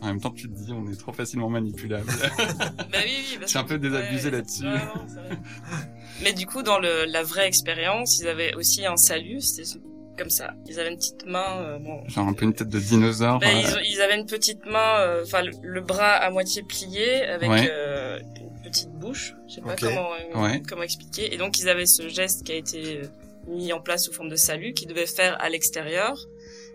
[0.00, 2.06] En même temps, tu te dis, on est trop facilement manipulable.
[2.38, 3.36] Bah oui, oui.
[3.40, 4.62] parce J'ai un peu désabusé ouais, là-dessus.
[4.64, 6.22] non, c'est.
[6.22, 9.68] Mais du coup, dans le, la vraie expérience, ils avaient aussi un salut, c'était
[10.16, 10.52] comme ça.
[10.68, 12.00] Ils avaient une petite main, euh, bon.
[12.08, 13.40] Genre un peu une tête de dinosaure.
[13.40, 16.62] Ben, euh, ils, ils avaient une petite main, euh, enfin le, le bras à moitié
[16.62, 17.68] plié avec Ouais.
[17.70, 19.34] euh, une petite bouche.
[19.48, 20.62] Je sais pas comment euh, Ouais.
[20.68, 21.34] comment expliquer.
[21.34, 23.06] Et donc ils avaient ce geste qui a été euh,
[23.48, 26.28] mis en place sous forme de salut qu'ils devaient faire à l'extérieur.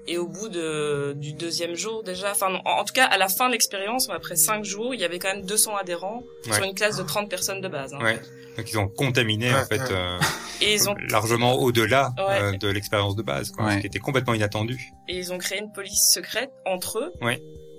[0.06, 3.18] Et au bout de, du deuxième jour déjà, enfin non, en, en tout cas à
[3.18, 6.54] la fin de l'expérience, après cinq jours, il y avait quand même 200 adhérents Ouais.
[6.56, 7.94] sur une classe de 30 personnes de base.
[7.94, 8.04] hein.
[8.04, 8.20] Ouais.
[8.58, 9.88] Donc ils ont contaminé Ouais, en fait ouais.
[9.92, 10.20] euh,
[10.62, 12.42] Et ils ont largement au-delà Ouais.
[12.42, 13.76] euh, de l'expérience de base, quoi, Ouais.
[13.76, 14.78] ce qui était complètement inattendu.
[15.08, 17.14] et ils ont créé une police secrète entre eux.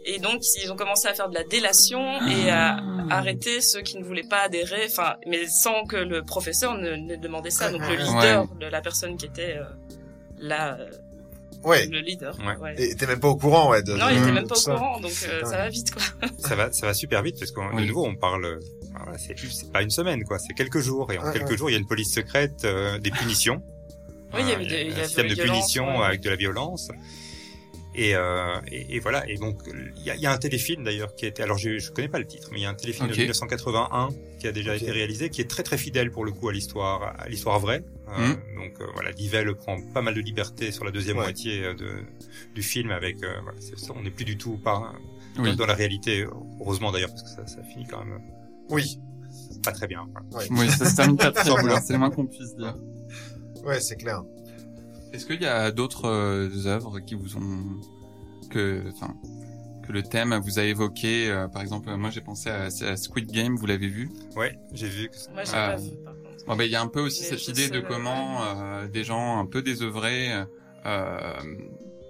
[0.06, 2.76] Et donc ils ont commencé à faire de la délation et à
[3.10, 7.16] arrêter ceux qui ne voulaient pas adhérer, enfin, mais sans que le professeur ne, ne
[7.16, 7.70] demandait ça.
[7.70, 7.96] Donc le Ouais.
[7.96, 9.64] leader de la personne qui était euh,
[10.38, 10.90] là, euh,
[11.62, 11.86] Ouais.
[11.86, 12.36] le leader.
[12.46, 12.56] Ouais.
[12.58, 12.74] ouais.
[12.82, 13.82] Et t'es même pas au courant, ouais.
[13.82, 14.74] De, Non, de- il était de même pas au ça.
[14.74, 16.02] courant, donc euh, ça va vite quoi.
[16.38, 17.82] ça va, ça va super vite parce Oui.
[17.82, 18.58] de nouveau on parle.
[18.94, 20.38] voilà, c'est c'est pas une semaine, quoi.
[20.38, 21.56] C'est quelques jours et en Ouais, quelques ouais.
[21.56, 23.62] jours il y a une police secrète, euh, des punitions.
[24.34, 26.04] Oui, il y Euh, avait des- il y un avait système de violence, punition ouais.
[26.04, 26.90] avec de la violence.
[27.96, 29.28] Et, euh, et, et voilà.
[29.30, 29.60] Et donc
[29.96, 31.42] il y a, il y a un téléfilm d'ailleurs qui a été.
[31.42, 34.08] Alors je, je connais pas le titre, mais il y a un téléfilm de 1981
[34.40, 37.14] qui a déjà été réalisé, qui est très très fidèle pour le coup à l'histoire,
[37.18, 37.84] à l'histoire vraie.
[38.08, 38.36] Euh, Mhm.
[38.56, 41.24] Donc euh, voilà, Divell prend pas mal de liberté sur la deuxième Ouais.
[41.24, 41.88] moitié euh, de,
[42.54, 43.22] du film avec.
[43.22, 44.92] euh, voilà, c'est ça, on n'est plus du tout pas
[45.38, 45.54] Oui.
[45.56, 46.26] dans la réalité.
[46.60, 48.20] Heureusement d'ailleurs parce que ça, ça finit quand même
[48.70, 48.98] Oui.
[49.62, 50.06] pas très bien.
[50.32, 50.48] voilà.
[50.50, 52.76] Oui, ça se termine pas très bien, c'est le moins qu'on puisse dire.
[53.64, 54.22] Ouais, c'est clair.
[55.14, 57.80] Est-ce qu'il y a d'autres euh, œuvres qui vous ont
[58.50, 59.14] que enfin
[59.86, 63.30] que le thème vous a évoqué euh, par exemple moi j'ai pensé à, à Squid
[63.30, 64.10] Game vous l'avez vu?
[64.36, 65.08] Ouais, j'ai vu.
[65.08, 65.32] Que...
[65.32, 65.70] Moi, j'ai Ah.
[65.70, 66.44] pas vu, par contre.
[66.46, 69.04] bon ben il y a un peu aussi Mais cette idée de comment euh, des
[69.04, 70.32] gens un peu désœuvrés
[70.86, 71.32] euh,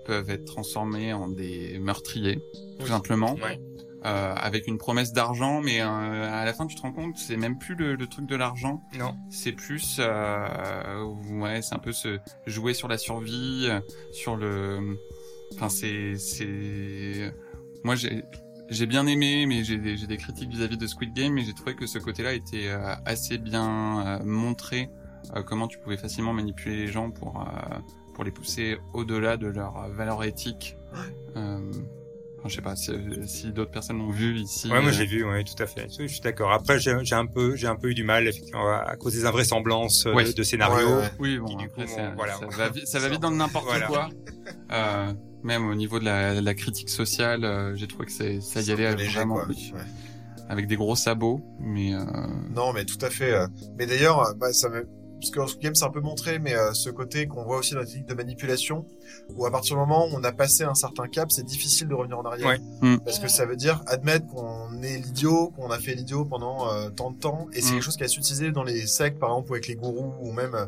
[0.07, 2.89] peuvent être transformés en des meurtriers tout Oui.
[2.89, 3.61] simplement Ouais.
[4.05, 7.37] Euh, avec une promesse d'argent mais euh, à la fin tu te rends compte c'est
[7.37, 8.83] même plus le, le truc de l'argent.
[8.99, 9.15] Non.
[9.31, 13.81] c'est plus euh, ouais c'est un peu se jouer sur la survie euh,
[14.13, 14.99] sur le
[15.55, 17.33] enfin c'est c'est
[17.83, 18.25] moi j'ai
[18.71, 21.55] j'ai bien aimé mais j'ai des, j'ai des critiques vis-à-vis de Squid Game mais j'ai
[21.55, 24.91] trouvé que ce côté-là était euh, assez bien euh, montré
[25.35, 27.79] euh, comment tu pouvais facilement manipuler les gens pour euh,
[28.15, 29.53] pour les pousser au-delà de
[30.25, 30.77] éthiques
[31.37, 32.04] euh, enfin,
[32.49, 32.93] je sais pas si,
[33.27, 35.87] si d'autres personnes l'ont vu ici Ouais, moi j'ai vu, ouais, tout à fait.
[35.99, 36.53] Oui, je suis d'accord.
[36.53, 40.07] Après, j'ai un peu, j'ai un peu eu du mal, effectivement, à cause des invraisemblances
[40.07, 40.25] euh, Ouais.
[40.25, 40.87] de, de scénario.
[40.89, 41.11] Ouais, ouais.
[41.19, 42.35] Oui, bon, qui, du après, coup, ça, bon, voilà.
[42.35, 43.87] ça va, vi- ça va vite dans le n'importe Voilà.
[43.87, 44.09] quoi.
[44.73, 48.61] Euh, même au niveau de la, la critique sociale, euh, j'ai trouvé que c'est, ça
[48.61, 49.47] y allait peu léger, vraiment quoi.
[49.49, 49.73] oui.
[49.75, 49.81] Ouais.
[50.49, 51.41] avec des gros sabots.
[51.61, 52.05] Mais euh,
[52.55, 53.35] Non, mais tout à fait.
[53.79, 54.87] Mais d'ailleurs, bah, ça me...
[55.25, 57.73] parce que Squid Game c'est un peu montré, mais euh, ce côté qu'on voit aussi
[57.75, 58.85] dans la technique de manipulation,
[59.37, 61.95] où à partir du moment où on a passé un certain cap, c'est difficile de
[61.95, 62.47] revenir en arrière.
[62.47, 62.59] Ouais.
[62.83, 62.99] Mm.
[63.05, 66.91] Parce que ça veut dire admettre qu'on est l'idiot, qu'on a fait l'idiot pendant euh,
[66.91, 67.75] tant de temps, et c'est Mm.
[67.75, 70.15] quelque chose qui a été utilisé dans les sectes, par exemple, ou avec les gourous,
[70.21, 70.67] ou même, euh,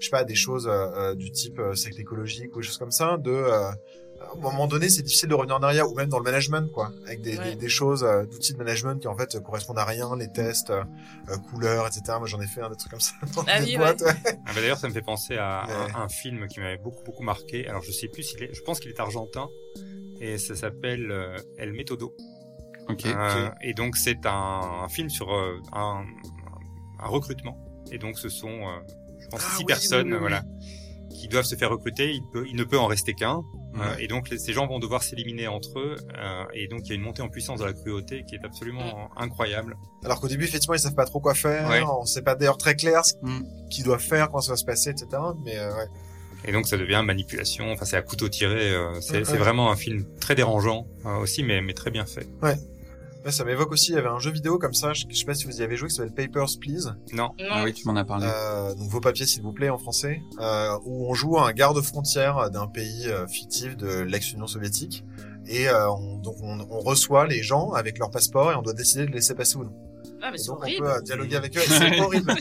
[0.00, 0.70] je sais pas, des choses
[1.16, 3.70] du type euh, secte écologique ou des choses comme ça, de euh,
[4.20, 6.70] à un moment donné, c'est difficile de revenir en arrière, ou même dans le management,
[6.72, 7.50] quoi, avec des, Ouais.
[7.50, 10.70] des, des choses, euh, d'outils de management qui en fait correspondent à rien, les tests,
[10.70, 10.82] euh,
[11.30, 12.02] euh, couleurs, etc.
[12.18, 14.00] Moi, j'en ai fait un des trucs comme ça dans Ah des oui, boîtes.
[14.02, 14.12] ouais.
[14.26, 15.92] Ah bah D'ailleurs, ça me fait penser à Ouais.
[15.94, 17.66] un, un film qui m'avait beaucoup beaucoup marqué.
[17.68, 19.48] Alors, je sais plus s'il est, je pense qu'il est argentin.
[20.20, 22.14] et ça s'appelle euh, El Metodo.
[22.88, 23.04] Ok.
[23.06, 26.04] Euh, et donc c'est un, un film sur euh, un,
[27.00, 27.56] un recrutement.
[27.92, 28.78] Et donc ce sont, euh,
[29.20, 30.20] je pense, Ah six oui, personnes, oui, oui, oui.
[30.20, 30.42] voilà,
[31.18, 32.12] qui doivent se faire recruter.
[32.12, 33.42] Il, peut, il ne peut en rester qu'un.
[33.76, 35.96] Euh, et donc les- ces gens vont devoir s'éliminer entre eux.
[36.16, 38.44] euh, et donc il y a une montée en puissance de la cruauté qui est
[38.44, 39.76] absolument incroyable.
[40.04, 41.68] Alors qu'au début, effectivement, ils savent pas trop quoi faire.
[41.68, 41.82] Ouais.
[41.82, 43.42] On sait pas d'ailleurs très clair ce Mm.
[43.70, 45.06] qu'ils doivent faire, comment ça va se passer, etc.
[45.44, 45.86] Mais euh, ouais.
[46.44, 47.70] Et donc ça devient manipulation.
[47.72, 48.70] Enfin c'est à couteau tiré.
[48.72, 52.26] euh, c'est vraiment un film très dérangeant euh, aussi, mais, mais très bien fait.
[52.42, 52.56] Ouais,
[53.30, 55.34] ça m'évoque aussi, il y avait un jeu vidéo comme ça, je, je sais pas
[55.34, 56.94] si vous y avez joué, qui s'appelle Papers, Please.
[57.12, 57.30] Non.
[57.38, 57.46] Non.
[57.50, 58.26] Ah oui, tu m'en as parlé.
[58.28, 62.50] Euh, donc vos papiers s'il vous plaît en français, euh, où on joue un garde-frontière
[62.50, 65.04] d'un pays euh, fictif de l'ex-Union soviétique.
[65.46, 68.74] Et euh, on, donc on, on reçoit les gens avec leur passeport et on doit
[68.74, 69.72] décider de les laisser passer ou non.
[70.22, 70.84] Ah, mais c'est horrible.
[70.84, 71.60] on peut euh, dialoguer avec eux.
[71.60, 72.34] et C'est horrible.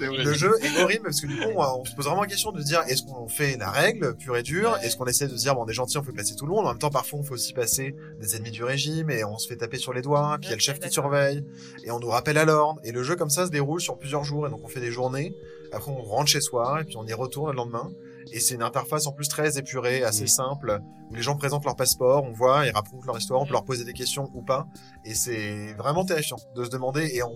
[0.00, 2.52] Le jeu est horrible parce que du coup, on, on se pose vraiment la question
[2.52, 4.76] de dire est-ce qu'on fait la règle pure et dure?
[4.82, 6.52] Est-ce qu'on essaie de se dire bon, on est gentil, on fait passer tout le
[6.52, 9.38] monde En même temps, parfois, on fait aussi passer des ennemis du régime et on
[9.38, 10.36] se fait taper sur les doigts.
[10.40, 11.44] Puis il y a le chef qui surveille
[11.84, 12.80] et on nous rappelle à l'ordre.
[12.84, 14.92] Et le jeu comme ça se déroule sur plusieurs jours et donc on fait des
[14.92, 15.34] journées.
[15.72, 17.90] Après, on rentre chez soi et puis on y retourne le lendemain.
[18.32, 20.26] Et c'est une interface en plus très épurée, assez Mhm.
[20.28, 23.48] simple, où les gens présentent leur passeport, on voit, ils racontent leur histoire, on peut
[23.50, 23.54] Mhm.
[23.54, 24.66] leur poser des questions ou pas.
[25.04, 27.10] Et c'est vraiment terrifiant de se demander.
[27.14, 27.34] Et on,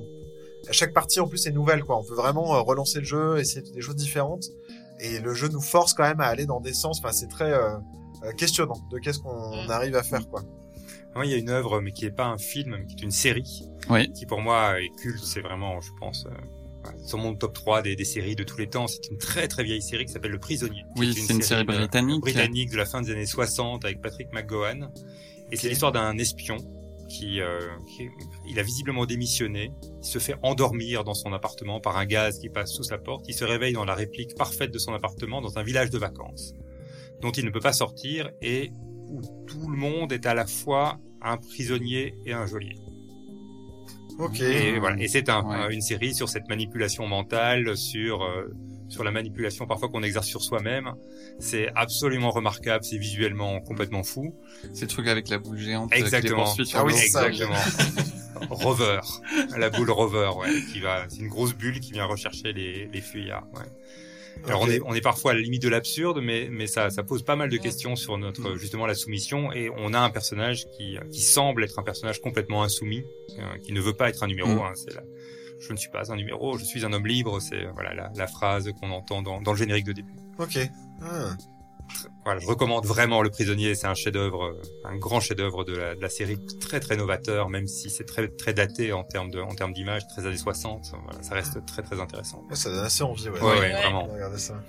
[0.68, 1.98] à chaque partie en plus est nouvelle, quoi.
[1.98, 4.44] On peut vraiment euh, relancer le jeu, essayer des choses différentes.
[5.00, 6.98] Et le jeu nous force quand même à aller dans des sens.
[7.00, 7.76] Enfin, c'est très euh,
[8.24, 9.70] euh, questionnant de qu'est-ce qu'on Mhm.
[9.70, 10.42] arrive à faire, quoi.
[11.14, 13.02] Moi, il y a une œuvre, mais qui n'est pas un film, mais qui est
[13.02, 14.10] une série, Oui.
[14.12, 15.22] qui pour moi est culte.
[15.24, 16.26] C'est vraiment, je pense,
[16.86, 18.86] euh, sur mon top 3 des, des séries de tous les temps.
[18.86, 20.84] C'est une très très vieille série qui s'appelle Le Prisonnier.
[20.96, 22.20] Oui, est c'est une série de- britannique.
[22.20, 24.90] britannique de la fin des années 60 avec Patrick McGowan.
[25.52, 26.56] Et c'est l'histoire d'un espion
[27.08, 27.60] qui, euh,
[27.96, 28.08] qui-
[28.48, 29.70] il a visiblement démissionné.
[30.02, 33.26] Il se fait endormir dans son appartement par un gaz qui passe sous sa porte.
[33.28, 36.54] Il se réveille dans la réplique parfaite de son appartement dans un village de vacances
[37.22, 38.70] dont il ne peut pas sortir et
[39.08, 42.74] où tout le monde est à la fois un prisonnier et un geôlier.
[44.18, 44.40] Ok.
[44.40, 45.00] Et voilà.
[45.02, 45.56] Et c'est un, Ouais.
[45.56, 48.46] euh, une série sur cette manipulation mentale, sur euh,
[48.88, 50.92] sur la manipulation parfois qu'on exerce sur soi-même.
[51.40, 52.84] C'est absolument remarquable.
[52.84, 54.34] C'est visuellement complètement fou.
[54.72, 56.44] C'est le truc avec la boule géante les Exactement.
[56.74, 57.54] Ah oui, exactement.
[58.50, 59.00] rover,
[59.56, 63.00] la boule rover, ouais, qui va, c'est une grosse bulle qui vient rechercher les, les
[63.00, 63.46] fuyards.
[63.54, 63.62] Ouais.
[64.44, 67.02] Alors on est, on est parfois à la limite de l'absurde, mais, mais ça, ça
[67.02, 68.56] pose pas mal de questions sur notre Mm.
[68.58, 72.62] justement la soumission, et on a un personnage qui, qui semble être un personnage complètement
[72.62, 73.04] insoumis,
[73.38, 74.48] euh, qui ne veut pas être un numéro.
[74.54, 74.58] Mm.
[74.62, 75.02] hein, c'est la,
[75.58, 77.40] je ne suis pas un numéro, je suis un homme libre.
[77.40, 80.12] C'est voilà la, la phrase qu'on entend dans, dans le générique de début.
[80.38, 80.58] Ok.
[81.02, 81.30] Ah.
[82.24, 83.74] Voilà, je recommande vraiment Le Prisonnier.
[83.74, 87.48] C'est un chef-d'œuvre, euh, un grand chef-d'œuvre de la, de la série, très très novateur,
[87.48, 90.92] même si c'est très très daté en termes de en termes d'image, très années 60.
[91.04, 92.42] Voilà, ça reste très très intéressant.
[92.50, 93.40] Ouais, Ça donne assez envie, ouais.
[93.40, 93.72] Ouais, ouais, Ouais.
[93.72, 94.04] vraiment.
[94.06, 94.60] Regardez ça.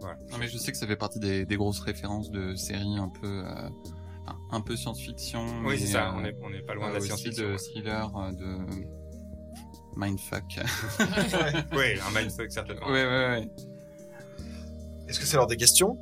[0.00, 3.08] Non, mais je sais que ça fait partie des, des grosses références de séries un
[3.10, 3.68] peu, euh,
[4.52, 5.44] un peu science-fiction.
[5.66, 6.08] Oui, c'est ça.
[6.08, 7.50] euh, On est on est pas loin de la aussi science-fiction.
[7.52, 8.56] de thriller, de
[9.96, 10.44] mindfuck.
[11.72, 12.86] Oui, un mindfuck certainement.
[12.86, 13.48] ouais, ouais, ouais.
[15.08, 15.98] Est-ce que c'est l'heure des questions?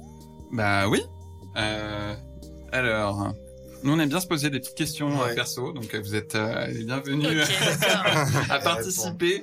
[0.52, 1.02] Bah oui.
[1.56, 2.14] Euh,
[2.72, 3.32] alors,
[3.82, 5.34] nous on aime bien se poser des petites questions euh, Ouais.
[5.34, 7.48] perso, donc euh, vous êtes euh, les bienvenus
[7.80, 8.24] d'accord.
[8.50, 9.42] à participer.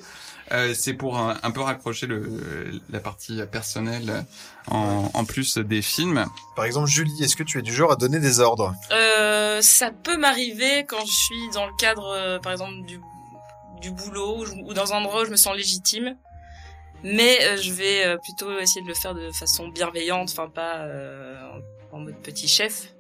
[0.52, 4.26] Euh, c'est pour un, un peu raccrocher le, la partie personnelle
[4.70, 6.26] en, en plus des films.
[6.56, 8.76] Par exemple, Julie, est-ce que tu es du genre à donner des ordres?
[8.92, 13.00] Euh, ça peut m'arriver quand je suis dans le cadre, euh, par exemple, du,
[13.82, 16.18] du boulot ou, je- ou dans un endroit où je me sens légitime.
[17.04, 20.78] Mais euh, je vais euh, plutôt essayer de le faire de façon bienveillante, enfin pas
[20.80, 21.38] euh,
[21.92, 22.94] en, en mode petit chef.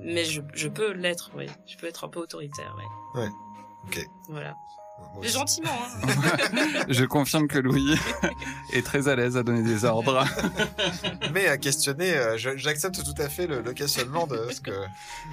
[0.00, 1.46] Mais je, je peux l'être, oui.
[1.66, 3.20] Je peux être un peu autoritaire, oui.
[3.20, 3.28] Ouais.
[3.86, 4.06] Ok.
[4.28, 4.54] Voilà.
[5.20, 6.84] Mais gentiment, hein.
[6.88, 7.96] Je confirme que Louis
[8.72, 10.24] est très à l'aise à donner des ordres.
[11.32, 14.72] Mais à questionner, euh, j'accepte tout à fait le, le questionnement de ce que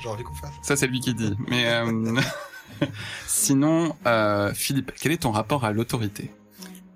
[0.02, 0.54] j'ai envie qu'on fasse.
[0.64, 1.36] Ça, c'est lui qui dit.
[1.48, 2.20] Mais euh,
[3.28, 6.32] sinon, euh, Philippe, quel est ton rapport à l'autorité?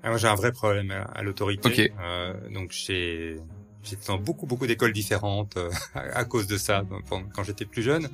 [0.03, 1.67] Ah, moi, j'ai un vrai problème à, à l'autorité.
[1.69, 1.91] Ok.
[2.01, 3.37] Euh, donc j'ai
[3.83, 7.65] j'étais dans beaucoup beaucoup d'écoles différentes euh, à, à cause de ça pendant- quand j'étais
[7.65, 8.09] plus jeune.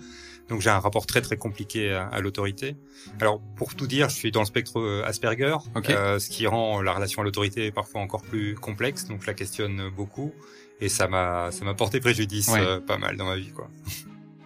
[0.47, 2.75] Donc j'ai un rapport très très compliqué à, à l'autorité.
[3.19, 5.89] Alors pour tout dire, je suis dans le spectre euh, Asperger, Ok.
[5.89, 9.05] euh, ce qui rend la relation à l'autorité parfois encore plus complexe.
[9.05, 10.33] Donc je la questionne beaucoup
[10.81, 12.59] et ça m'a ça m'a porté préjudice Ouais.
[12.61, 13.69] euh, pas mal dans ma vie quoi.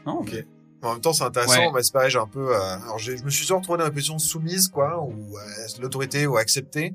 [0.05, 0.45] Ok.
[0.81, 1.71] En même temps, c'est intéressant, Ouais.
[1.75, 3.91] mais c'est pareil, j'ai un peu, euh, alors je me suis toujours retrouvé dans la
[3.91, 5.41] position soumise, quoi, ou euh,
[5.81, 6.93] l'autorité, ou accepter.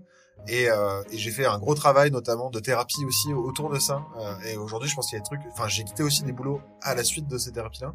[0.48, 4.02] Et, euh, et j'ai fait un gros travail, notamment de thérapie aussi autour de ça.
[4.18, 6.32] Euh, et aujourd'hui, je pense qu'il y a des trucs, enfin, j'ai quitté aussi des
[6.32, 7.92] boulots à la suite de ces thérapies-là.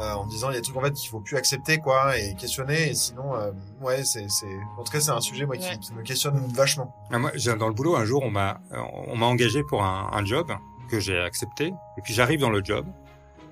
[0.00, 1.78] Euh, en me disant, il y a des trucs, en fait, qu'il faut plus accepter,
[1.78, 2.90] quoi, et questionner.
[2.90, 4.46] Et sinon, euh, ouais, c'est, c'est,
[4.78, 5.78] en tout cas, c'est un sujet, moi, qui, Ouais.
[5.78, 6.94] qui me questionne vachement.
[7.12, 8.60] Ah, moi, j'ai- dans le boulot, un jour, on m'a,
[9.06, 10.50] on m'a engagé pour un, un job
[10.90, 11.72] que j'ai accepté.
[11.96, 12.86] Et puis j'arrive dans le job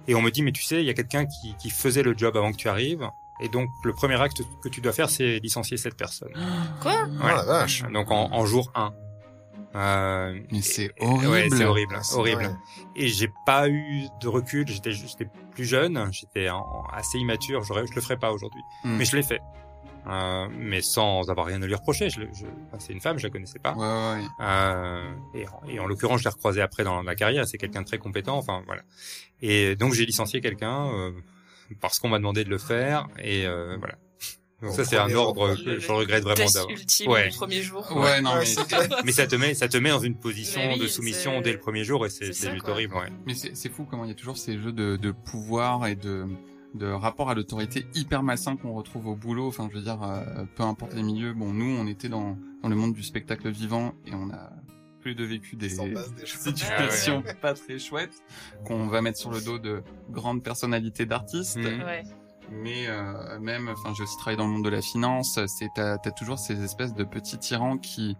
[0.08, 2.16] Et on me dit, mais tu sais, il y a quelqu'un qui, qui faisait le
[2.18, 3.08] job avant que tu arrives.
[3.42, 6.32] Et donc, le premier acte que tu dois faire, c'est licencier cette personne.
[6.80, 7.06] Quoi?
[7.22, 7.82] Oh la vache.
[7.92, 8.92] Donc, en, en jour 1.
[9.74, 11.56] Euh, Mais c'est et- Ouais, horrible.
[11.56, 12.42] c'est horrible, Ah, horrible.
[12.42, 12.54] ouais.
[12.94, 14.68] Et j'ai pas eu de recul.
[14.68, 16.48] J'étais juste j'étais plus jeune, j'étais
[16.92, 17.62] assez immature.
[17.64, 18.96] J'aurais, je le ferais pas aujourd'hui, Hmm.
[18.96, 19.40] mais je l'ai fait.
[20.08, 22.10] Euh, mais sans avoir rien à lui reprocher.
[22.10, 23.72] Je, je, enfin, c'est une femme, je la connaissais pas.
[23.74, 24.28] Ouais, ouais, ouais.
[24.40, 27.46] Euh, et, en- et en l'occurrence, je l'ai recroisé après dans ma carrière.
[27.46, 28.36] C'est quelqu'un de très compétent.
[28.36, 28.82] Enfin voilà.
[29.40, 31.12] Et donc j'ai licencié quelqu'un euh,
[31.80, 33.08] parce qu'on m'a demandé de le faire.
[33.18, 33.94] Et euh, voilà.
[34.62, 36.70] Donc Au ça c'est un ordre jour, que Le- je regrette vraiment Test d'avoir.
[36.72, 37.28] ultime Ouais.
[37.30, 37.96] du premier jour.
[37.96, 38.46] Ouais, non, mais.
[39.04, 41.58] Mais ça te met, ça te met dans une position oui, de soumission dès le
[41.58, 42.94] premier jour et c'est c'est horrible.
[42.94, 43.08] Ouais.
[43.26, 45.96] mais c'est c'est fou comment il y a toujours ces jeux de, de pouvoir et
[45.96, 46.26] de,
[46.74, 49.48] de rapport à l'autorité hyper malsain qu'on retrouve au boulot.
[49.48, 51.32] Enfin, je veux dire, euh, peu importe les milieux.
[51.34, 54.52] Bon, nous, on était dans, dans le monde du spectacle vivant et on a
[55.02, 58.14] plus de vécu des situations pas très chouettes
[58.64, 61.56] qu'on va mettre sur le dos de grandes personnalités d'artistes.
[61.56, 62.02] Ouais.
[62.50, 65.38] Mais euh, même, enfin, j'ai aussi travaillé dans le monde de la finance.
[65.46, 68.16] C'est t'as as toujours ces espèces de petits tyrans qui,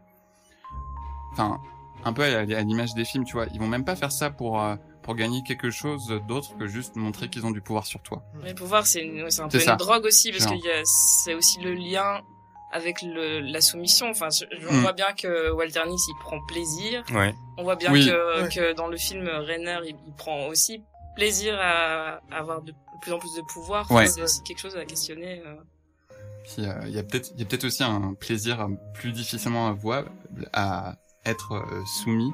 [1.33, 1.61] enfin,
[2.05, 4.31] un peu à, à l'image des films, tu vois, ils vont même pas faire ça
[4.31, 8.03] pour euh, pour gagner quelque chose d'autre que juste montrer qu'ils ont du pouvoir sur
[8.03, 8.23] toi.
[8.43, 9.73] Mais pouvoir, c'est un peu ça.
[9.73, 10.55] une drogue aussi, parce que
[10.85, 12.23] c'est aussi le lien
[12.73, 14.09] avec le, la soumission.
[14.11, 14.81] Enfin, je- on Mm.
[14.83, 17.05] voit bien que Walter Nix, il prend plaisir.
[17.15, 17.35] Ouais.
[17.59, 18.07] On voit bien Oui.
[18.07, 18.49] que, Ouais.
[18.49, 20.83] que dans le film, Rainer, il, il prend aussi
[21.17, 23.87] plaisir à, à avoir de plus en plus de pouvoir.
[23.91, 24.07] Enfin.
[24.07, 25.43] C'est aussi quelque chose à questionner.
[25.47, 25.55] euh.
[26.45, 29.69] Puis euh, il y a peut-être il y a peut-être aussi un plaisir plus difficilement
[29.69, 30.11] avouable
[30.53, 32.33] à être euh, soumis.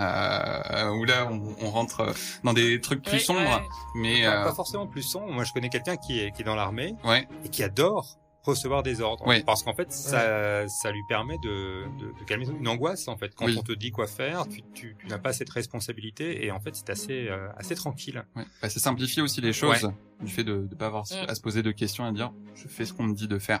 [0.00, 2.14] Euh, où là on, on rentre
[2.44, 3.66] dans des trucs plus Ouais, sombres, ouais.
[3.96, 5.26] mais Pas, euh, pas forcément plus sombre.
[5.32, 8.16] Moi, je connais quelqu'un qui est, qui est dans l'armée ouais, et qui adore
[8.48, 9.26] recevoir des ordres.
[9.26, 9.42] Ouais.
[9.44, 13.34] Parce qu'en fait, ça, ça lui permet de, de, de calmer une angoisse, en fait.
[13.34, 13.56] Quand Oui.
[13.58, 16.74] on te dit quoi faire, tu, tu, tu n'as pas cette responsabilité et en fait,
[16.74, 18.24] c'est assez, euh, assez tranquille.
[18.36, 18.44] ouais.
[18.62, 19.90] Bah, ça simplifie aussi les choses
[20.20, 21.28] du fait de ne pas avoir Mm.
[21.28, 23.38] à se poser de questions et à dire je fais ce qu'on me dit de
[23.38, 23.60] faire.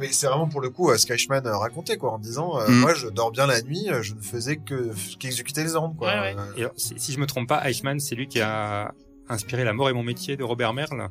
[0.00, 2.68] Mais c'est vraiment pour le coup euh, ce qu'Eichmann euh, racontait quoi en disant euh,
[2.68, 2.80] Mm.
[2.80, 6.08] moi je dors bien la nuit, je ne faisais que qu'exécuter les ordres quoi.
[6.08, 6.36] Ouais, ouais.
[6.36, 8.92] Euh, Et alors, si, si je me trompe pas, Eichmann, c'est lui qui a
[9.28, 11.08] inspiré La mort et mon métier de Robert Merle,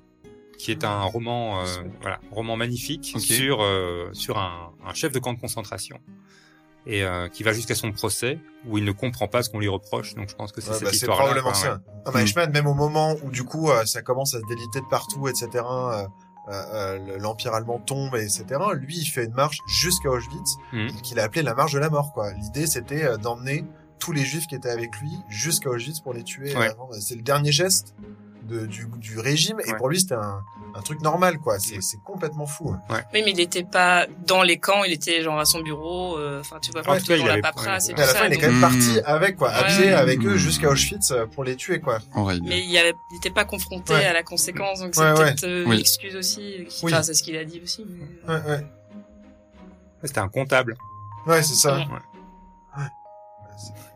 [0.63, 1.65] qui est un roman, euh,
[2.01, 5.99] voilà, roman magnifique sur euh, sur un, un chef de camp de concentration
[6.85, 9.67] et euh, qui va jusqu'à son procès où il ne comprend pas ce qu'on lui
[9.67, 10.15] reproche.
[10.15, 11.73] Donc je pense que c'est Ouais, cette bah, c'est probablement ça.
[11.73, 11.79] ouais.
[12.05, 12.21] Ah, bah.
[12.21, 15.65] Eichmann, même au moment où du coup ça commence à se déliter de partout, etc.
[17.19, 18.45] l'empire allemand tombe, etc.
[18.75, 21.01] Lui, il fait une marche jusqu'à Auschwitz, Mhm.
[21.01, 22.13] qu'il a appelé la marche de la mort.
[22.13, 22.31] quoi.
[22.33, 23.65] L'idée, c'était d'emmener
[23.99, 26.55] tous les juifs qui étaient avec lui jusqu'à Auschwitz pour les tuer.
[26.55, 26.69] Ouais.
[26.99, 27.95] C'est le dernier geste
[28.43, 29.77] de, du, du régime, et Ouais.
[29.77, 30.43] pour lui, c'était un,
[30.75, 31.39] un truc normal.
[31.39, 31.59] quoi.
[31.59, 32.71] C'est c'est complètement fou.
[32.71, 32.81] hein.
[33.13, 36.17] Oui, mais il était pas dans les camps, il était genre à son bureau.
[36.17, 37.95] euh, Enfin, tu vois, En tout cas, dans la paperasse et ouais.
[37.95, 38.19] tout Mais à la ça.
[38.19, 38.61] fin, il est quand même Mm.
[38.61, 39.67] parti avec, quoi, à Ouais.
[39.77, 40.37] pied avec eux Mm.
[40.37, 41.99] jusqu'à Auschwitz euh, pour les tuer, quoi.
[42.43, 44.05] Mais il y avait- il était pas confronté Ouais.
[44.05, 45.15] à la conséquence, donc c'est Ouais, ouais.
[45.25, 45.75] peut-être euh, Oui.
[45.75, 46.65] une excuse aussi.
[46.69, 46.93] qui- Oui.
[46.93, 47.85] Enfin, c'est ce qu'il a dit aussi.
[47.87, 48.65] mais- Ouais, ouais.
[50.03, 50.75] C'était un comptable.
[51.27, 51.77] Ouais, c'est ça.
[51.77, 51.85] Ouais.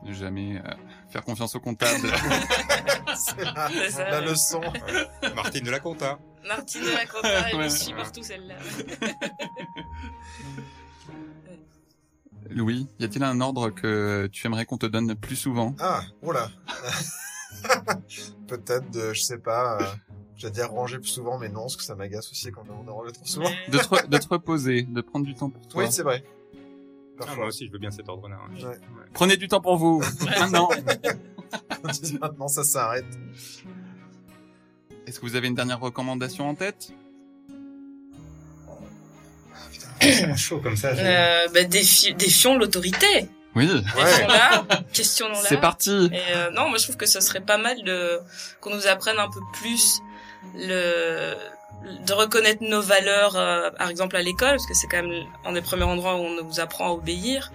[0.04, 0.72] Ne jamais euh,
[1.18, 2.08] faire confiance au comptable.
[3.16, 4.62] c'est la, ça, leçon.
[5.36, 6.20] Martine de la Conta.
[6.48, 7.64] Martine de la Conta, elle Ouais.
[7.64, 8.56] me suit partout celle-là.
[12.50, 15.76] Louis, y a-t-il un ordre que tu aimerais qu'on te donne plus souvent?
[15.80, 16.50] Ah, oula.
[18.48, 19.86] Peut-être de, je sais pas, euh,
[20.38, 22.94] j'allais dire ranger plus souvent, mais non, parce que ça m'agace aussi quand on en
[22.94, 23.50] range trop souvent.
[23.70, 25.84] De te, de te reposer, de prendre du temps pour toi.
[25.84, 26.24] Oui, c'est vrai.
[27.20, 27.36] Ah, Parfois.
[27.38, 28.38] moi aussi, je veux bien cet ordre-là.
[28.56, 28.64] ouais.
[28.66, 28.76] Ouais.
[29.14, 30.04] Prenez du temps pour vous.
[30.26, 30.70] Maintenant.
[32.22, 33.06] Maintenant, ça s'arrête.
[35.08, 36.92] Est-ce que vous avez une dernière recommandation en tête?
[40.02, 40.90] C'est chaud comme ça.
[40.90, 43.30] Euh, bah, défi- défions l'autorité.
[43.56, 43.68] Oui.
[43.68, 44.84] Ouais.
[44.94, 45.42] Questionnons-la.
[45.50, 46.10] C'est parti.
[46.14, 48.20] Et euh, non, moi je trouve que ce serait pas mal de
[48.62, 50.00] qu'on nous apprenne un peu plus
[50.56, 51.34] le
[52.06, 55.54] de reconnaître nos valeurs, euh, par exemple à l'école, parce que c'est quand même un
[55.54, 57.52] des premiers endroits où on nous apprend à obéir,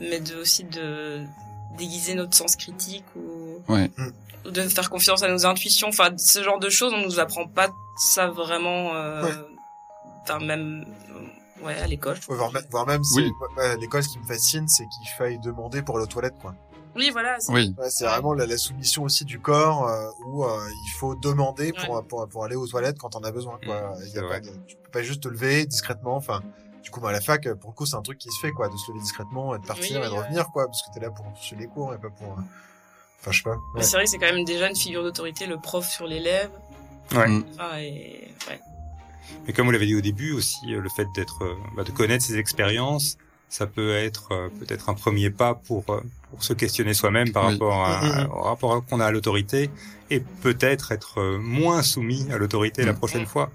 [0.00, 1.24] mais de aussi de
[1.78, 3.90] déguiser notre sens critique ou, Ouais.
[4.46, 5.88] ou de faire confiance à nos intuitions.
[5.88, 8.94] Enfin, ce genre de choses, on nous apprend pas ça vraiment.
[8.94, 9.30] euh, Ouais.
[10.24, 10.84] Enfin, même
[11.62, 12.16] ouais à l'école.
[12.28, 13.30] Ouais, voire, même- voire même, Oui.
[13.56, 16.54] ouais, l'école, ce qui me fascine, c'est qu'il faille demander pour aller aux toilettes, quoi.
[16.94, 17.40] Oui, voilà.
[17.40, 17.74] c'est- Oui.
[17.78, 22.02] Ouais, vraiment la, la soumission aussi du corps, euh, où euh, il faut demander pour,
[22.04, 23.94] pour, pour aller aux toilettes quand on a besoin, quoi.
[24.06, 24.40] Il y a vrai.
[24.40, 26.42] pas tu peux pas juste te lever discrètement, enfin.
[26.82, 28.50] Du coup, moi, à la fac, pour le coup, c'est un truc qui se fait,
[28.50, 30.18] quoi, de se lever discrètement et de partir Oui, et de ouais.
[30.20, 32.42] revenir, quoi, parce que t'es là pour suivre les cours et pas pour, euh,
[33.20, 33.56] enfin, je sais pas.
[33.74, 33.86] Mais Ouais.
[33.86, 36.50] c'est vrai que c'est quand même déjà une figure d'autorité, le prof sur l'élève.
[37.14, 37.28] Ouais.
[37.28, 37.44] Mm.
[37.58, 38.60] Ah, et, ouais.
[39.46, 41.92] Mais comme vous l'avez dit au début aussi, euh, le fait d'être, euh, bah, de
[41.92, 43.16] connaître ses expériences,
[43.48, 46.00] ça peut être euh, peut-être un premier pas pour, euh,
[46.32, 47.52] pour se questionner soi-même par Oui.
[47.52, 48.30] rapport à, Mhm.
[48.32, 49.70] au rapport qu'on a à l'autorité
[50.10, 53.50] et peut-être être euh, moins soumis à l'autorité la prochaine fois.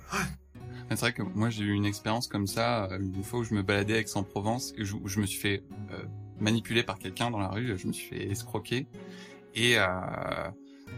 [0.89, 3.53] C'est vrai que moi j'ai eu une expérience comme ça euh, une fois où je
[3.53, 6.03] me baladais à Aix-en-Provence et je- où je me suis fait euh,
[6.39, 8.87] manipuler par quelqu'un dans la rue, je me suis fait escroquer
[9.55, 9.85] et euh,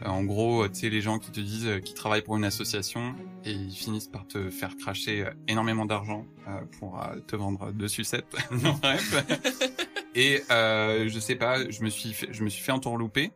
[0.05, 3.15] en gros tu sais les gens qui te disent euh, qu'ils travaillent pour une association
[3.45, 7.71] et ils finissent par te faire cracher euh, énormément d'argent euh, pour euh, te vendre
[7.71, 8.35] deux sucettes.
[8.51, 9.25] Bref.
[10.15, 13.31] Et euh, je sais pas, je me suis fait, je me suis fait entourlouper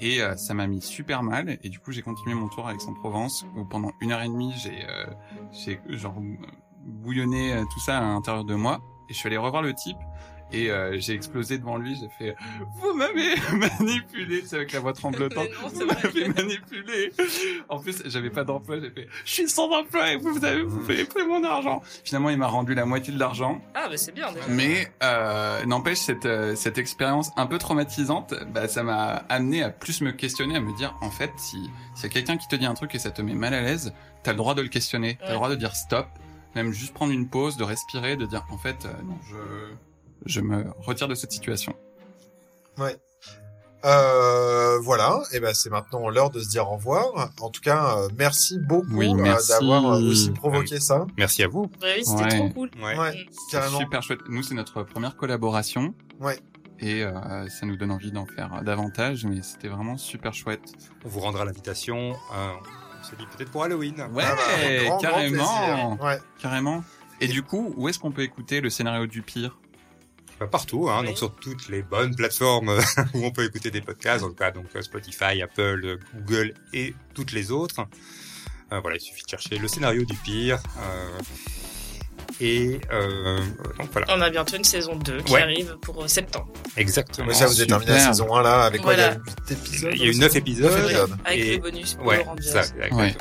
[0.00, 2.74] et euh, ça m'a mis super mal et du coup j'ai continué mon tour à
[2.74, 5.06] Aix-en-Provence où pendant une heure et demie j'ai euh,
[5.52, 6.20] j'ai genre
[6.84, 9.96] bouillonné euh, tout ça à l'intérieur de moi et je suis allé revoir le type
[10.52, 12.36] et euh, j'ai explosé devant lui j'ai fait
[12.80, 13.34] vous m'avez
[13.80, 14.42] manipulé.
[14.46, 15.48] C'est avec la voix tremblotante.
[15.62, 17.12] Non, vous m'avez manipulé.
[17.68, 20.62] En plus j'avais pas d'emploi j'ai fait je suis sans emploi et vous vous avez
[20.62, 21.82] vous avez pris mon argent.
[22.04, 23.60] Finalement il m'a rendu la moitié de l'argent.
[23.74, 24.46] Ah, bah c'est bien déjà.
[24.48, 29.70] mais euh, n'empêche cette euh, cette expérience un peu traumatisante, bah, ça m'a amené à
[29.70, 31.58] plus me questionner, à me dire en fait si
[31.94, 33.62] s'il y a quelqu'un qui te dit un truc et ça te met mal à
[33.62, 33.92] l'aise,
[34.22, 35.30] t'as le droit de le questionner, t'as Ouais.
[35.30, 36.06] le droit de dire stop,
[36.54, 39.36] même juste prendre une pause, de respirer, de dire en fait euh, non je
[40.24, 41.74] je me retire de cette situation.
[42.78, 42.96] Ouais.
[43.84, 47.30] Euh, voilà, et ben c'est maintenant l'heure de se dire au revoir.
[47.40, 51.06] En tout cas, euh, merci beaucoup Oui, euh, d'avoir euh, aussi provoqué ça.
[51.16, 51.70] Merci à vous.
[51.82, 52.28] Ouais, oui, c'était Ouais.
[52.38, 52.70] trop cool.
[52.82, 52.98] Ouais.
[52.98, 53.50] Ouais, Mm.
[53.52, 53.78] carrément.
[53.78, 54.20] Super chouette.
[54.28, 55.94] Nous c'est notre première collaboration.
[56.20, 56.38] Ouais.
[56.80, 60.72] Et euh, ça nous donne envie d'en faire davantage, mais c'était vraiment super chouette.
[61.04, 62.12] On vous rendra l'invitation.
[62.34, 62.52] euh,
[63.00, 63.94] on se dit peut-être pour Halloween.
[64.12, 65.96] Ouais, Ah bah, grand, carrément.
[66.02, 66.18] Ouais.
[66.40, 66.82] Carrément.
[67.20, 69.58] Et du coup, où est-ce qu'on peut écouter le scénario du pire?
[70.38, 71.06] Bah, partout, hein, Oui.
[71.08, 72.78] donc sur toutes les bonnes plateformes
[73.14, 76.52] où on peut écouter des podcasts, en tout cas donc euh, Spotify, Apple, euh, Google
[76.74, 77.86] et toutes les autres.
[78.72, 80.58] Euh, voilà, il suffit de chercher le scénario du pire.
[80.78, 81.18] euh,
[82.38, 83.38] et euh,
[83.78, 85.40] donc voilà, On a bientôt une saison 2 qui Ouais.
[85.42, 86.52] arrive pour euh, septembre.
[86.76, 87.28] exactement.
[87.28, 89.16] Mais ça, vous avez terminé la saison 1 là, avec quoi Voilà.
[89.48, 90.64] Il y a 8 épisodes Il y a eu aussi 9 épisodes.
[90.64, 90.84] Neuf Ouais.
[90.90, 91.16] épisodes.
[91.24, 93.00] Avec Et- les bonus pour Ouais, ça, exactement.
[93.00, 93.14] Ouais.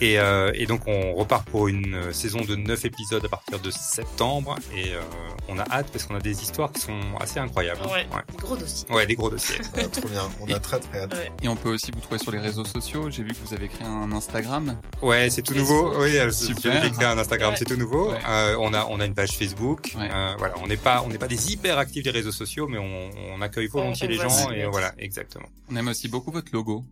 [0.00, 3.58] Et, euh, et donc on repart pour une euh, saison de 9 épisodes à partir
[3.58, 5.00] de septembre et euh,
[5.48, 7.80] on a hâte parce qu'on a des histoires qui sont assez incroyables.
[7.82, 8.06] Ouais.
[8.14, 8.22] ouais.
[8.36, 8.88] Gros dossier.
[8.90, 9.58] Ouais, des gros dossiers.
[9.76, 11.14] Ouais, trop bien, on a très très hâte.
[11.42, 13.10] Et on peut aussi vous trouver sur les réseaux sociaux.
[13.10, 14.78] J'ai vu que vous avez créé un Instagram.
[15.02, 15.70] Ouais, c'est tout Facebook.
[15.92, 16.02] nouveau.
[16.02, 16.82] Oui, euh, Super.
[16.82, 17.56] j'ai créé un Instagram, Ouais.
[17.58, 18.10] c'est tout nouveau.
[18.12, 18.18] Ouais.
[18.28, 19.92] Euh, on a on a une page Facebook.
[19.98, 20.08] Ouais.
[20.12, 22.78] Euh, voilà, on n'est pas on n'est pas des hyper actifs des réseaux sociaux, mais
[22.78, 25.48] on, on accueille volontiers On- on les gens et voilà, exactement.
[25.72, 26.84] On aime aussi beaucoup votre logo.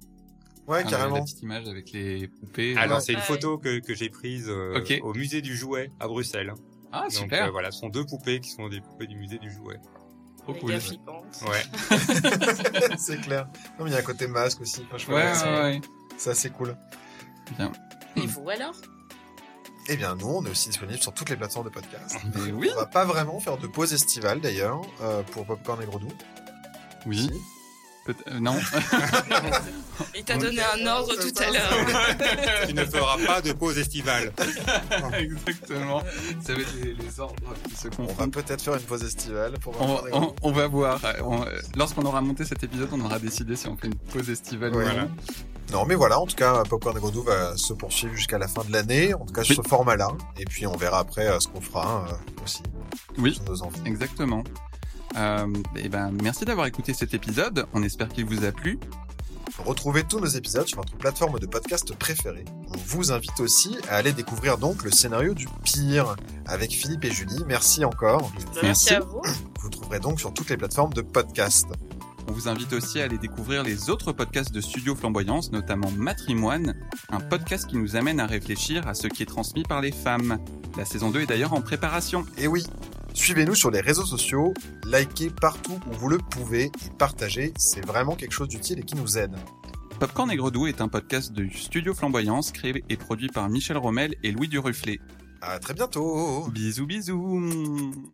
[0.66, 1.16] Ouais, Hein, la- carrément.
[1.16, 2.76] La petite image avec les poupées.
[2.76, 3.04] Alors Ouais.
[3.04, 6.52] c'est une photo que que j'ai prise euh, au musée du jouet à Bruxelles.
[6.92, 7.46] Ah, Donc super.
[7.46, 9.76] euh, voilà, ce sont deux poupées qui sont des poupées du musée du jouet.
[10.42, 10.70] Trop cool.
[10.72, 10.78] Ouais.
[12.98, 13.48] c'est clair.
[13.78, 14.82] Non, mais il y a un côté masque aussi.
[14.86, 15.80] Enfin, je Ouais, ouais, c'est- ouais.
[16.16, 16.76] C'est assez cool.
[18.16, 18.74] Et vous alors?
[19.88, 22.16] Eh bien, nous, on est aussi disponible sur toutes les plateformes de podcast.
[22.34, 22.68] Mais oui.
[22.72, 26.08] On va pas vraiment faire de pause estivale d'ailleurs euh, pour Popcorn et Gros Doux.
[27.06, 27.30] Oui.
[28.06, 28.54] Peut- euh, non.
[30.14, 32.66] Il t'a donné un ordre tout à l'heure.
[32.68, 34.32] tu ne feras pas de pause estivale.
[35.18, 36.02] Exactement.
[36.44, 37.34] Ça va être les, les ordres
[37.68, 38.32] qui se On va confondent.
[38.32, 39.74] peut-être faire une pause estivale pour
[40.42, 41.00] On, va voir.
[41.24, 44.28] On- euh, Lorsqu'on aura monté cet épisode, on aura décidé si on fait une pause
[44.30, 44.96] estivale ou Ouais.
[44.96, 45.10] non.
[45.72, 48.46] Non, mais voilà, en tout cas, Popcorn et Gros Doux va se poursuivre jusqu'à la
[48.46, 49.46] fin de l'année, en tout cas Oui.
[49.54, 50.08] sur ce format-là.
[50.38, 52.62] Et puis on verra après euh, ce qu'on fera euh, aussi
[53.18, 53.40] Oui.
[53.48, 53.56] nos.
[53.84, 54.44] Exactement.
[55.16, 55.46] Euh,
[55.76, 57.66] et ben, merci d'avoir écouté cet épisode.
[57.72, 58.78] On espère qu'il vous a plu.
[59.64, 62.44] Retrouvez tous nos épisodes sur votre plateforme de podcast préférée.
[62.74, 67.10] On vous invite aussi à aller découvrir donc le scénario du pire avec Philippe et
[67.10, 67.42] Julie.
[67.46, 68.30] Merci encore.
[68.36, 68.94] Merci Merci.
[68.94, 69.22] à vous.
[69.60, 71.68] Vous trouverez donc sur toutes les plateformes de podcast.
[72.28, 76.74] On vous invite aussi à aller découvrir les autres podcasts de Studio Flamboyance, notamment Matrimoine,
[77.10, 80.38] un podcast qui nous amène à réfléchir à ce qui est transmis par les femmes.
[80.76, 82.26] La saison 2 est d'ailleurs en préparation.
[82.36, 82.64] Et oui,
[83.16, 84.54] suivez-nous sur les réseaux sociaux,
[84.84, 88.94] likez partout où vous le pouvez et partagez, c'est vraiment quelque chose d'utile et qui
[88.94, 89.34] nous aide.
[89.98, 94.14] Popcorn et Gredou est un podcast de Studio Flamboyance créé et produit par Michel Rommel
[94.22, 95.00] et Louis Duruflet.
[95.40, 98.12] À très bientôt Bisous bisous